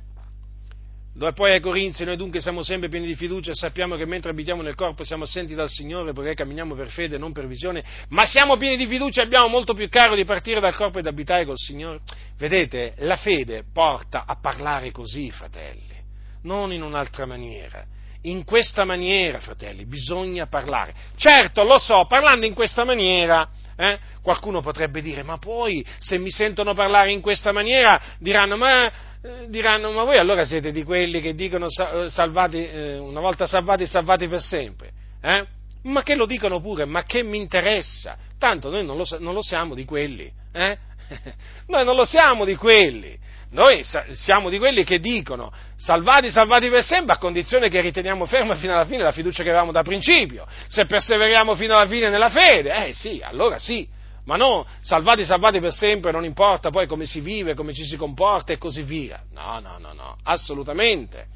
[1.15, 4.33] Dove poi ai Corinzi noi dunque siamo sempre pieni di fiducia e sappiamo che mentre
[4.33, 7.83] abitiamo nel corpo siamo assenti dal Signore perché camminiamo per fede e non per visione,
[8.09, 11.07] ma siamo pieni di fiducia e abbiamo molto più caro di partire dal corpo ed
[11.07, 12.01] abitare col Signore.
[12.37, 15.95] Vedete, la fede porta a parlare così, fratelli,
[16.43, 17.96] non in un'altra maniera.
[18.27, 20.95] In questa maniera, fratelli, bisogna parlare.
[21.17, 26.31] Certo, lo so, parlando in questa maniera, eh, qualcuno potrebbe dire, ma poi se mi
[26.31, 31.21] sentono parlare in questa maniera diranno, ma eh, diranno, ma voi allora siete di quelli
[31.21, 34.91] che dicono eh, salvati, eh, una volta salvati, salvati per sempre?
[35.23, 35.47] Eh?
[35.83, 38.17] Ma che lo dicono pure, ma che mi interessa?
[38.41, 40.79] Tanto noi non lo, non lo siamo di quelli, eh?
[41.69, 43.17] noi non lo siamo di quelli.
[43.57, 48.55] Noi siamo di quelli che dicono salvati, salvati per sempre a condizione che riteniamo ferma
[48.57, 50.47] fino alla fine la fiducia che avevamo da principio.
[50.69, 53.89] Se perseveriamo fino alla fine nella fede, eh sì, allora sì
[54.27, 57.97] ma non salvati, salvati per sempre, non importa poi come si vive, come ci si
[57.97, 59.23] comporta e così via.
[59.33, 61.29] No, no, no, no, assolutamente.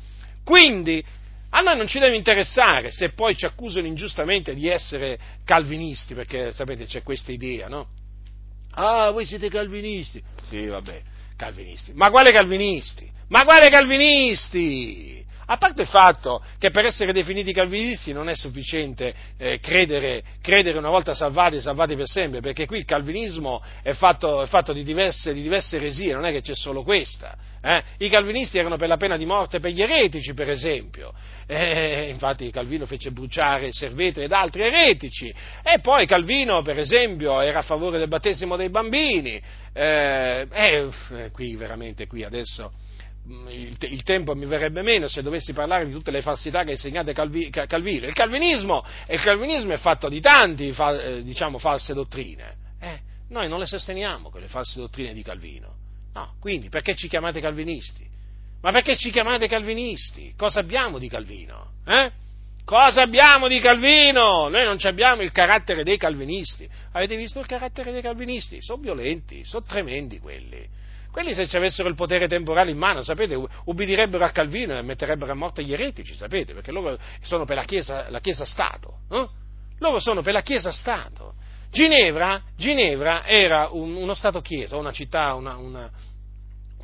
[0.44, 1.02] Quindi
[1.50, 6.52] a noi non ci deve interessare se poi ci accusano ingiustamente di essere calvinisti, perché
[6.52, 7.86] sapete c'è questa idea, no?
[8.72, 10.22] Ah, voi siete calvinisti.
[10.48, 11.02] Sì, vabbè,
[11.40, 11.92] calvinisti.
[11.94, 13.10] Ma quale calvinisti?
[13.28, 15.19] Ma quale calvinisti?
[15.52, 20.78] A parte il fatto che per essere definiti calvinisti non è sufficiente eh, credere, credere,
[20.78, 24.84] una volta salvati, salvati per sempre, perché qui il calvinismo è fatto, è fatto di,
[24.84, 27.36] diverse, di, diverse, eresie, non è che c'è solo questa.
[27.60, 27.82] Eh?
[27.98, 31.12] I calvinisti erano per la pena di morte per gli eretici, per esempio.
[31.46, 35.34] Eh, infatti Calvino fece bruciare Serveto ed altri eretici.
[35.64, 39.42] E poi Calvino, per esempio, era a favore del battesimo dei bambini.
[39.72, 42.70] Eh, eh, qui veramente, qui adesso
[43.26, 46.72] il, il, tempo mi verrebbe meno se dovessi parlare di tutte le falsità che ha
[46.72, 48.06] insegnato Calvi, Calvino.
[48.06, 52.56] Il calvinismo, il calvinismo, è fatto di tanti eh, diciamo, false dottrine.
[52.80, 55.74] Eh, noi non le sosteniamo quelle false dottrine di Calvino.
[56.14, 58.08] No, quindi perché ci chiamate calvinisti?
[58.62, 60.34] Ma perché ci chiamate calvinisti?
[60.36, 61.72] Cosa abbiamo di Calvino?
[61.86, 62.10] Eh?
[62.64, 64.48] Cosa abbiamo di Calvino?
[64.48, 66.68] Noi non abbiamo il carattere dei calvinisti.
[66.92, 68.60] Avete visto il carattere dei calvinisti?
[68.60, 70.68] Sono violenti, sono tremendi quelli
[71.10, 75.32] quelli se ci avessero il potere temporale in mano, sapete, ubbidirebbero a Calvino e metterebbero
[75.32, 79.00] a morte gli eretici, sapete, perché loro sono per la Chiesa, la chiesa Stato.
[79.10, 79.28] Eh?
[79.78, 81.34] Loro sono per la Chiesa Stato.
[81.70, 85.90] Ginevra, Ginevra era un, uno Stato-Chiesa, una città, una, una,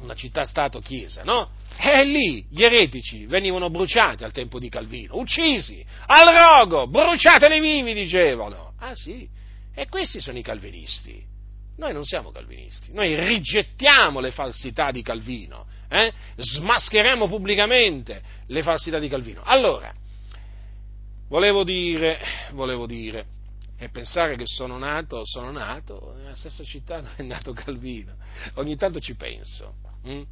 [0.00, 1.50] una città-Stato-Chiesa, no?
[1.78, 7.94] E lì gli eretici venivano bruciati al tempo di Calvino, uccisi, al rogo, bruciateli vivi,
[7.94, 8.74] dicevano.
[8.78, 9.28] Ah sì,
[9.74, 11.34] e questi sono i calvinisti.
[11.76, 16.10] Noi non siamo calvinisti, noi rigettiamo le falsità di Calvino, eh?
[16.36, 19.42] smascheremo pubblicamente le falsità di Calvino.
[19.44, 19.92] Allora,
[21.28, 22.18] volevo dire,
[22.52, 23.26] volevo dire,
[23.78, 28.14] e pensare che sono nato, sono nato nella stessa città dove è nato Calvino.
[28.54, 29.74] Ogni tanto ci penso.
[30.04, 30.22] Hm?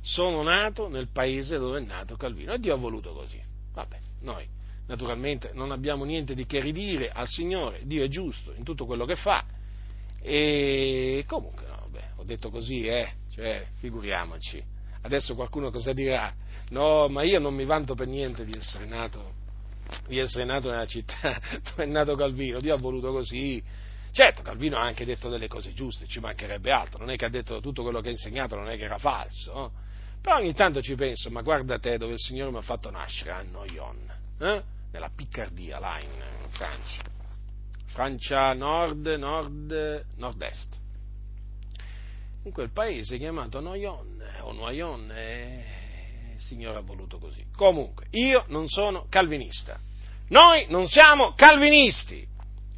[0.00, 3.38] Sono nato nel paese dove è nato Calvino e Dio ha voluto così.
[3.74, 4.48] Vabbè, noi
[4.86, 9.04] naturalmente non abbiamo niente di che ridire al Signore, Dio è giusto in tutto quello
[9.04, 9.44] che fa
[10.22, 14.62] e comunque, no, beh, ho detto così, eh, cioè, figuriamoci.
[15.02, 16.32] Adesso qualcuno cosa dirà?
[16.70, 19.34] No, ma io non mi vanto per niente di essere nato,
[20.06, 23.62] di essere nato nella città dove è nato Calvino, Dio ha voluto così.
[24.12, 27.30] Certo, Calvino ha anche detto delle cose giuste, ci mancherebbe altro, non è che ha
[27.30, 29.52] detto tutto quello che ha insegnato, non è che era falso.
[29.52, 29.72] No?
[30.20, 33.30] Però ogni tanto ci penso, ma guarda te dove il Signore mi ha fatto nascere,
[33.30, 34.62] a Noyon, eh?
[34.92, 37.19] nella Piccardia, là in, in Francia.
[37.92, 40.78] Francia nord, nord, nord-est.
[42.44, 47.44] In quel paese chiamato Noyon o Noyon, eh, il Signore ha voluto così.
[47.54, 49.78] Comunque, io non sono calvinista.
[50.28, 52.24] Noi non siamo calvinisti,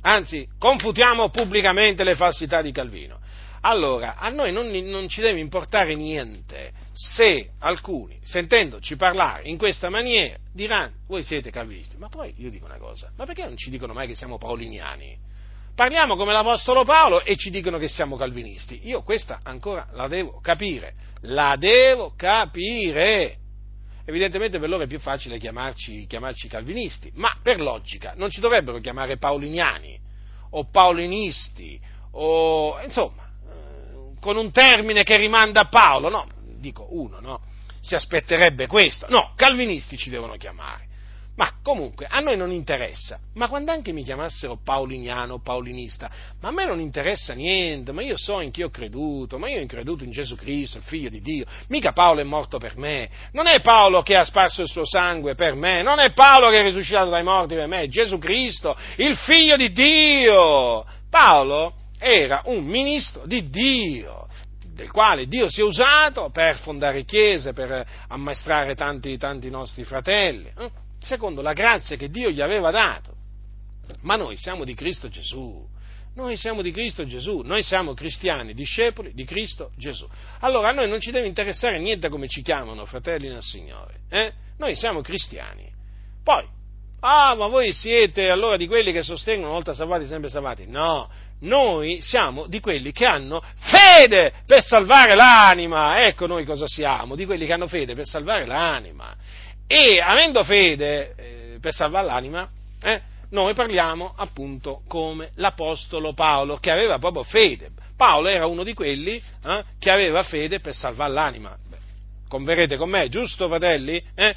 [0.01, 3.21] anzi confutiamo pubblicamente le falsità di Calvino.
[3.65, 9.89] Allora, a noi non, non, ci deve importare niente se alcuni, sentendoci parlare in questa
[9.89, 11.97] maniera, diranno, voi siete calvinisti.
[11.97, 15.17] Ma poi io dico una cosa, ma perché non ci dicono mai che siamo paoliniani?
[15.77, 18.81] Parliamo come l'Apostolo Paolo e ci dicono che siamo calvinisti.
[18.83, 23.37] Io questa ancora la devo capire, la devo capire.
[24.05, 28.81] Evidentemente per loro è più facile chiamarci, chiamarci calvinisti, ma per logica non ci dovrebbero
[28.81, 29.99] chiamare paoliniani
[30.51, 33.22] o paolinisti o insomma
[34.23, 36.29] con un termine che rimanda a Paolo, no,
[36.61, 37.41] dico uno, no,
[37.81, 40.91] si aspetterebbe questo, no, calvinisti ci devono chiamare.
[41.35, 43.19] Ma comunque, a noi non interessa.
[43.35, 46.09] Ma quando anche mi chiamassero paoliniano paulinista,
[46.41, 49.61] ma a me non interessa niente, ma io so in chi ho creduto, ma io
[49.61, 51.45] ho creduto in Gesù Cristo, il figlio di Dio.
[51.69, 53.11] Mica Paolo è morto per me.
[53.33, 56.61] Non è Paolo che ha sparso il suo sangue per me, non è Paolo che
[56.61, 60.85] è risuscitato dai morti per me, è Gesù Cristo, il figlio di Dio.
[61.11, 64.29] Paolo era un ministro di Dio
[64.75, 70.51] del quale Dio si è usato per fondare chiese, per ammaestrare tanti, tanti nostri fratelli.
[70.59, 70.71] Eh?
[71.03, 73.15] secondo la grazia che Dio gli aveva dato.
[74.03, 75.69] Ma noi siamo di Cristo Gesù.
[76.15, 80.07] Noi siamo di Cristo Gesù, noi siamo cristiani, discepoli di Cristo Gesù.
[80.41, 84.01] Allora a noi non ci deve interessare niente come ci chiamano, fratelli nel Signore.
[84.11, 84.33] Eh?
[84.59, 85.73] Noi siamo cristiani.
[86.23, 86.47] Poi,
[87.03, 90.67] ah, ma voi siete allora di quelli che sostengono una volta salvati, sempre salvati.
[90.67, 91.09] No,
[91.41, 96.05] noi siamo di quelli che hanno fede per salvare l'anima.
[96.07, 99.15] Ecco noi cosa siamo, di quelli che hanno fede per salvare l'anima
[99.73, 102.47] e avendo fede eh, per salvare l'anima,
[102.83, 103.01] eh,
[103.31, 107.71] noi parliamo appunto come l'Apostolo Paolo che aveva proprio fede.
[107.97, 111.57] Paolo era uno di quelli eh, che aveva fede per salvare l'anima.
[111.71, 111.79] Beh,
[112.29, 114.03] converrete con me, giusto fratelli?
[114.15, 114.35] Eh?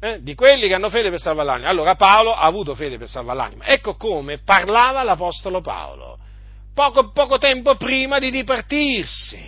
[0.00, 0.22] Eh?
[0.22, 1.68] Di quelli che hanno fede per salvare l'anima.
[1.68, 3.66] Allora Paolo ha avuto fede per salvare l'anima.
[3.66, 6.18] Ecco come parlava l'Apostolo Paolo,
[6.72, 9.42] poco, poco tempo prima di dipartirsi,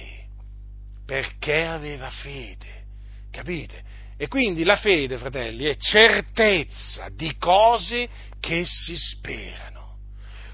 [1.06, 2.82] perché aveva fede.
[3.30, 3.82] Capite?
[4.16, 8.08] E quindi la fede, fratelli, è certezza di cose
[8.40, 9.78] che si sperano.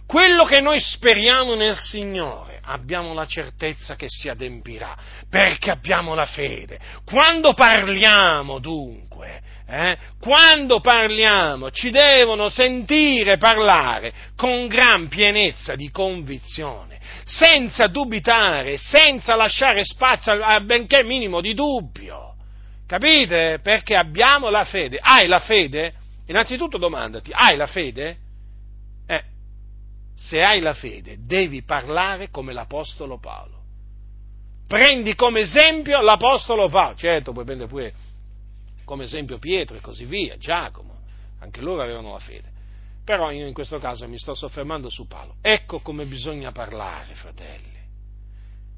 [0.06, 4.96] Quello che noi speriamo nel Signore, abbiamo la certezza che si adempirà,
[5.28, 6.78] perché abbiamo la fede.
[7.04, 17.00] Quando parliamo dunque, eh, quando parliamo, ci devono sentire parlare con gran pienezza di convinzione,
[17.24, 22.34] senza dubitare, senza lasciare spazio a benché minimo di dubbio.
[22.86, 23.58] Capite?
[23.60, 24.98] Perché abbiamo la fede.
[25.00, 25.94] Hai la fede?
[26.28, 28.16] Innanzitutto domandati, hai la fede?
[29.08, 29.22] Eh,
[30.16, 33.54] se hai la fede, devi parlare come l'Apostolo Paolo.
[34.68, 36.94] Prendi come esempio l'Apostolo Paolo.
[36.94, 37.92] Certo, puoi prendere pure
[38.86, 41.00] come esempio Pietro e così via, Giacomo.
[41.40, 42.54] Anche loro avevano la fede.
[43.04, 45.36] Però io in questo caso mi sto soffermando su Paolo.
[45.42, 47.78] Ecco come bisogna parlare, fratelli.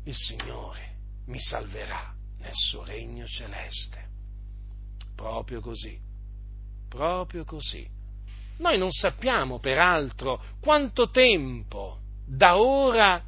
[0.04, 0.96] Il Signore
[1.26, 4.06] mi salverà nel suo regno celeste.
[5.14, 5.98] Proprio così,
[6.88, 7.86] proprio così.
[8.58, 13.22] Noi non sappiamo peraltro quanto tempo da ora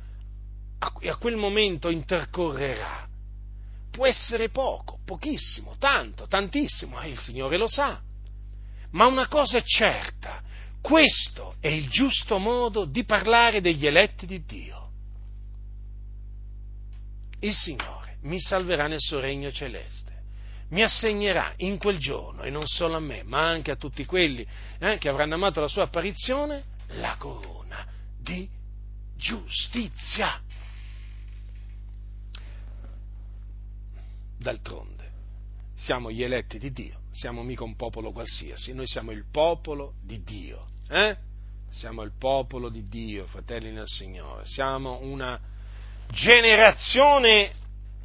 [0.78, 3.06] a quel momento intercorrerà.
[3.90, 8.00] Può essere poco, pochissimo, tanto, tantissimo, eh, il Signore lo sa.
[8.90, 10.42] Ma una cosa è certa,
[10.80, 14.88] questo è il giusto modo di parlare degli eletti di Dio.
[17.40, 20.18] Il Signore mi salverà nel suo regno celeste.
[20.70, 24.46] Mi assegnerà in quel giorno, e non solo a me, ma anche a tutti quelli
[24.78, 26.62] eh, che avranno amato la sua apparizione,
[26.94, 27.84] la corona
[28.16, 28.48] di
[29.16, 30.40] giustizia.
[34.40, 35.10] D'altronde,
[35.74, 40.22] siamo gli eletti di Dio, siamo mica un popolo qualsiasi, noi siamo il popolo di
[40.24, 40.66] Dio.
[40.88, 41.14] Eh?
[41.68, 45.38] Siamo il popolo di Dio, fratelli nel Signore, siamo una
[46.10, 47.52] generazione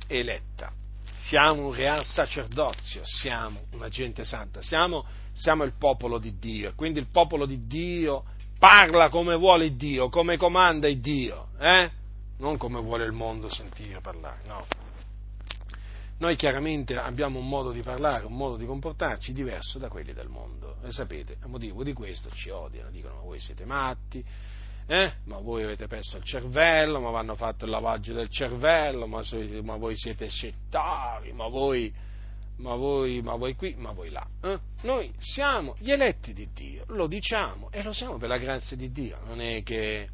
[0.07, 0.71] eletta.
[1.27, 6.73] Siamo un real sacerdozio, siamo una gente santa, siamo, siamo il popolo di Dio.
[6.75, 8.25] Quindi il popolo di Dio
[8.59, 11.89] parla come vuole Dio, come comanda Dio, eh?
[12.37, 14.84] non come vuole il mondo sentire parlare, no.
[16.17, 20.29] Noi chiaramente abbiamo un modo di parlare, un modo di comportarci diverso da quelli del
[20.29, 20.77] mondo.
[20.81, 24.23] E sapete, a motivo di questo ci odiano, dicono voi siete matti,
[24.87, 25.13] eh?
[25.25, 29.21] ma voi avete perso il cervello, ma vanno fatto il lavaggio del cervello, ma,
[29.63, 31.93] ma voi siete settari, ma voi,
[32.57, 34.25] ma voi, ma voi qui, ma voi là.
[34.41, 34.59] Eh?
[34.83, 38.89] Noi siamo gli eletti di Dio, lo diciamo e lo siamo per la grazia di
[38.89, 40.07] Dio, non è che,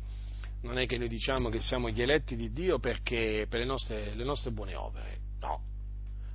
[0.61, 4.15] non è che noi diciamo che siamo gli eletti di Dio perché, per le nostre,
[4.15, 5.69] le nostre buone opere, no,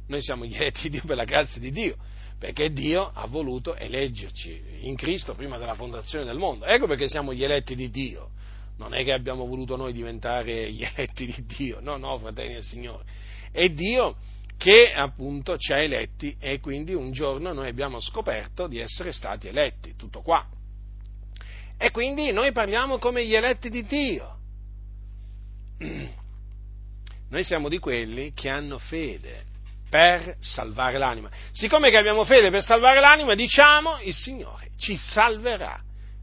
[0.07, 1.97] noi siamo gli eletti di Dio per la grazia di Dio
[2.39, 6.67] perché Dio ha voluto eleggerci in Cristo prima della fondazione del mondo.
[6.67, 8.31] Ecco perché siamo gli eletti di Dio.
[8.77, 12.63] Non è che abbiamo voluto noi diventare gli eletti di Dio, no, no, fratelli del
[12.63, 13.05] Signore.
[13.51, 14.17] È Dio
[14.59, 19.49] che appunto ci ha eletti e quindi un giorno noi abbiamo scoperto di essere stati
[19.49, 20.47] eletti, tutto qua.
[21.79, 24.35] E quindi noi parliamo come gli eletti di Dio.
[27.29, 29.45] Noi siamo di quelli che hanno fede
[29.89, 31.30] per salvare l'anima.
[31.53, 35.81] Siccome che abbiamo fede per salvare l'anima, diciamo il Signore ci salverà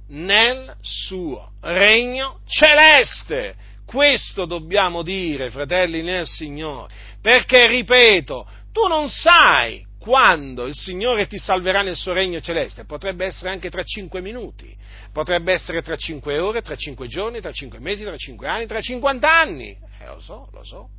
[0.09, 3.55] nel suo regno celeste.
[3.85, 11.37] Questo dobbiamo dire, fratelli nel Signore, perché, ripeto, tu non sai quando il Signore ti
[11.37, 12.85] salverà nel suo regno celeste?
[12.85, 14.75] Potrebbe essere anche tra cinque minuti,
[15.11, 18.81] potrebbe essere tra cinque ore, tra cinque giorni, tra cinque mesi, tra cinque anni, tra
[18.81, 19.77] cinquant'anni.
[19.99, 20.89] Eh, lo so, lo so,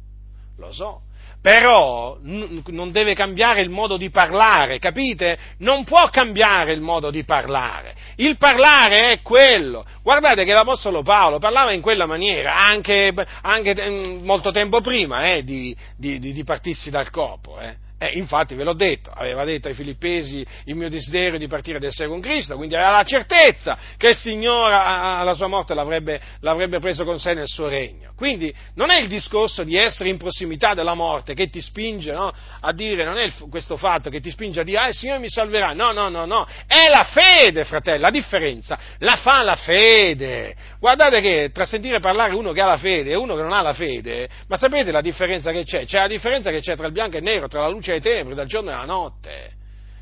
[0.57, 1.01] lo so.
[1.45, 5.39] Però n- non deve cambiare il modo di parlare, capite?
[5.59, 7.95] Non può cambiare il modo di parlare.
[8.17, 9.85] Il parlare è quello.
[10.03, 13.13] Guardate che l'Apostolo Paolo parlava in quella maniera anche,
[13.43, 17.59] anche mm, molto tempo prima eh, di, di, di, partirsi dal corpo.
[17.61, 17.77] Eh.
[18.05, 21.85] Eh, infatti ve l'ho detto, aveva detto ai filippesi il mio desiderio di partire ad
[21.85, 26.81] essere con Cristo, quindi aveva la certezza che il Signore alla sua morte l'avrebbe, l'avrebbe,
[26.81, 28.13] preso con sé nel suo regno.
[28.15, 32.31] Quindi non è il discorso di essere in prossimità della morte che ti spinge no,
[32.61, 35.21] a dire, non è il, questo fatto che ti spinge a dire, ah il Signore
[35.21, 39.57] mi salverà, no, no, no, no, è la fede, fratello, la differenza la fa la
[39.57, 40.55] fede.
[40.79, 43.63] Guardate che tra sentire parlare uno che ha la fede e uno che non ha
[43.63, 45.87] la fede, ma sapete la differenza che c'è?
[45.87, 47.94] C'è la differenza che c'è tra il bianco e il nero, tra la luce luce
[47.95, 49.53] ai tenebre, dal giorno e alla notte.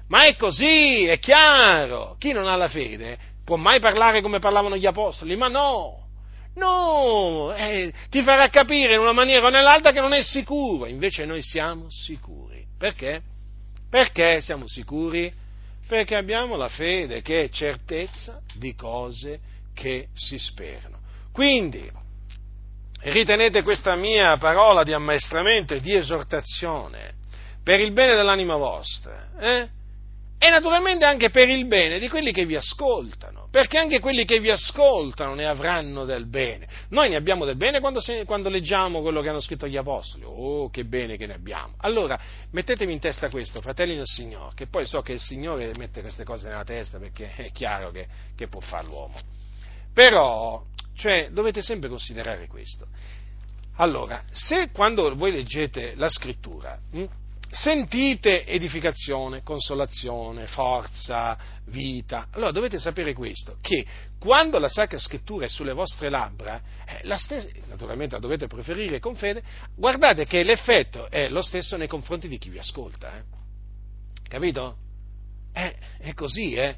[0.09, 2.16] Ma è così, è chiaro.
[2.19, 5.36] Chi non ha la fede può mai parlare come parlavano gli apostoli?
[5.36, 6.06] Ma no,
[6.56, 10.86] no, eh, ti farà capire in una maniera o nell'altra che non è sicuro.
[10.86, 12.64] Invece noi siamo sicuri.
[12.78, 13.23] Perché?
[13.89, 15.32] Perché siamo sicuri?
[15.86, 19.40] Perché abbiamo la fede che è certezza di cose
[19.74, 20.98] che si sperano.
[21.32, 21.90] Quindi,
[23.01, 27.20] ritenete questa mia parola di ammaestramento e di esortazione
[27.63, 29.69] per il bene dell'anima vostra, eh?
[30.43, 34.41] e naturalmente anche per il bene di quelli che vi ascoltano, perché anche quelli che
[34.41, 36.67] vi ascoltano ne avranno del bene.
[36.89, 40.25] Noi ne abbiamo del bene quando, se, quando, leggiamo quello che hanno scritto gli apostoli,
[40.27, 41.75] oh che bene che ne abbiamo.
[41.77, 42.19] Allora
[42.51, 46.25] mettetemi in testa questo, fratelli del Signore, che poi so che il Signore mette queste
[46.25, 49.15] cose nella testa perché è chiaro che, che può fare l'uomo.
[49.95, 50.61] Però,
[50.97, 52.89] cioè, dovete sempre considerare questo.
[53.77, 57.05] Allora, se quando voi leggete la scrittura, hm,
[57.53, 62.29] sentite edificazione, consolazione, forza, vita.
[62.33, 63.85] Allora dovete sapere questo, che
[64.19, 69.16] quando la Sacra Scrittura è sulle vostre labbra, eh, stessa, naturalmente la dovete preferire con
[69.16, 69.43] fede,
[69.77, 73.19] guardate che l'effetto è lo stesso nei confronti di chi vi ascolta.
[73.19, 73.23] Eh.
[74.27, 74.77] Capito?
[75.53, 76.74] Eh, è così, eh.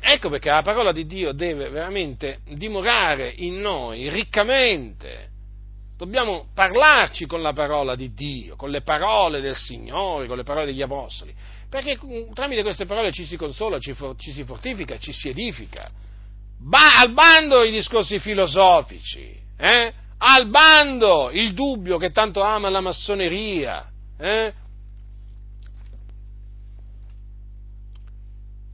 [0.00, 5.34] Ecco perché la parola di Dio deve veramente dimorare in noi riccamente
[5.96, 10.66] Dobbiamo parlarci con la parola di Dio, con le parole del Signore, con le parole
[10.66, 11.34] degli Apostoli,
[11.70, 11.98] perché
[12.34, 15.90] tramite queste parole ci si consola, ci, for, ci si fortifica, ci si edifica.
[16.58, 19.94] Ba, al bando i discorsi filosofici, eh?
[20.18, 23.90] al bando il dubbio che tanto ama la massoneria.
[24.18, 24.52] Eh?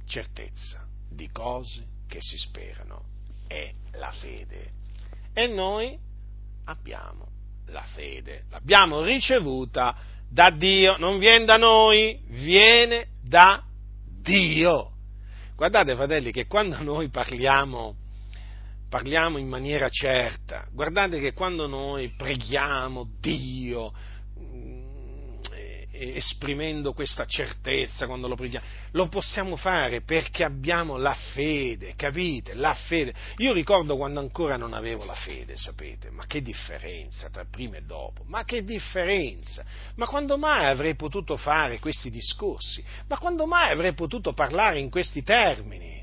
[0.06, 3.04] Certezza di cose che si sperano
[3.46, 4.70] è la fede.
[5.32, 6.10] E noi
[6.64, 7.28] abbiamo
[7.66, 9.96] la fede, l'abbiamo ricevuta
[10.28, 13.62] da Dio, non viene da noi, viene da
[14.20, 14.90] Dio.
[15.54, 17.96] Guardate fratelli che quando noi parliamo,
[18.88, 23.92] parliamo in maniera certa, guardate che quando noi preghiamo Dio,
[25.92, 28.64] esprimendo questa certezza quando lo preghiamo.
[28.92, 32.54] Lo possiamo fare perché abbiamo la fede, capite?
[32.54, 33.14] La fede.
[33.38, 36.10] Io ricordo quando ancora non avevo la fede, sapete?
[36.10, 38.24] Ma che differenza tra prima e dopo?
[38.26, 39.64] Ma che differenza?
[39.96, 42.82] Ma quando mai avrei potuto fare questi discorsi?
[43.08, 46.02] Ma quando mai avrei potuto parlare in questi termini?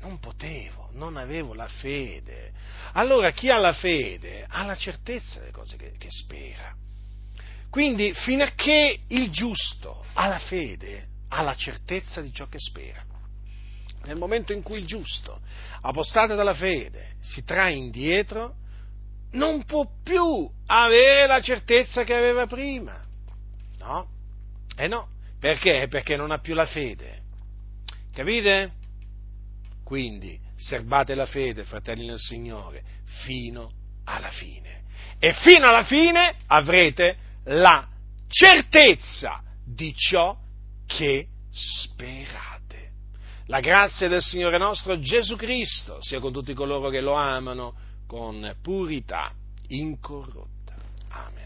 [0.00, 2.52] Non potevo, non avevo la fede.
[2.92, 6.74] Allora chi ha la fede ha la certezza delle cose che, che spera.
[7.74, 12.60] Quindi fino a che il giusto ha la fede, ha la certezza di ciò che
[12.60, 13.04] spera.
[14.04, 15.40] Nel momento in cui il giusto,
[15.80, 18.54] apostato dalla fede, si trae indietro,
[19.32, 23.02] non può più avere la certezza che aveva prima.
[23.78, 24.08] No?
[24.76, 25.08] Eh no.
[25.40, 25.88] Perché?
[25.88, 27.22] Perché non ha più la fede.
[28.12, 28.70] Capite?
[29.82, 32.84] Quindi serbate la fede, fratelli del Signore,
[33.24, 33.72] fino
[34.04, 34.84] alla fine.
[35.18, 37.86] E fino alla fine avrete la
[38.28, 40.36] certezza di ciò
[40.86, 42.92] che sperate.
[43.46, 47.74] La grazia del Signore nostro Gesù Cristo sia con tutti coloro che lo amano
[48.06, 49.32] con purità
[49.68, 50.74] incorrotta.
[51.08, 51.43] Amen.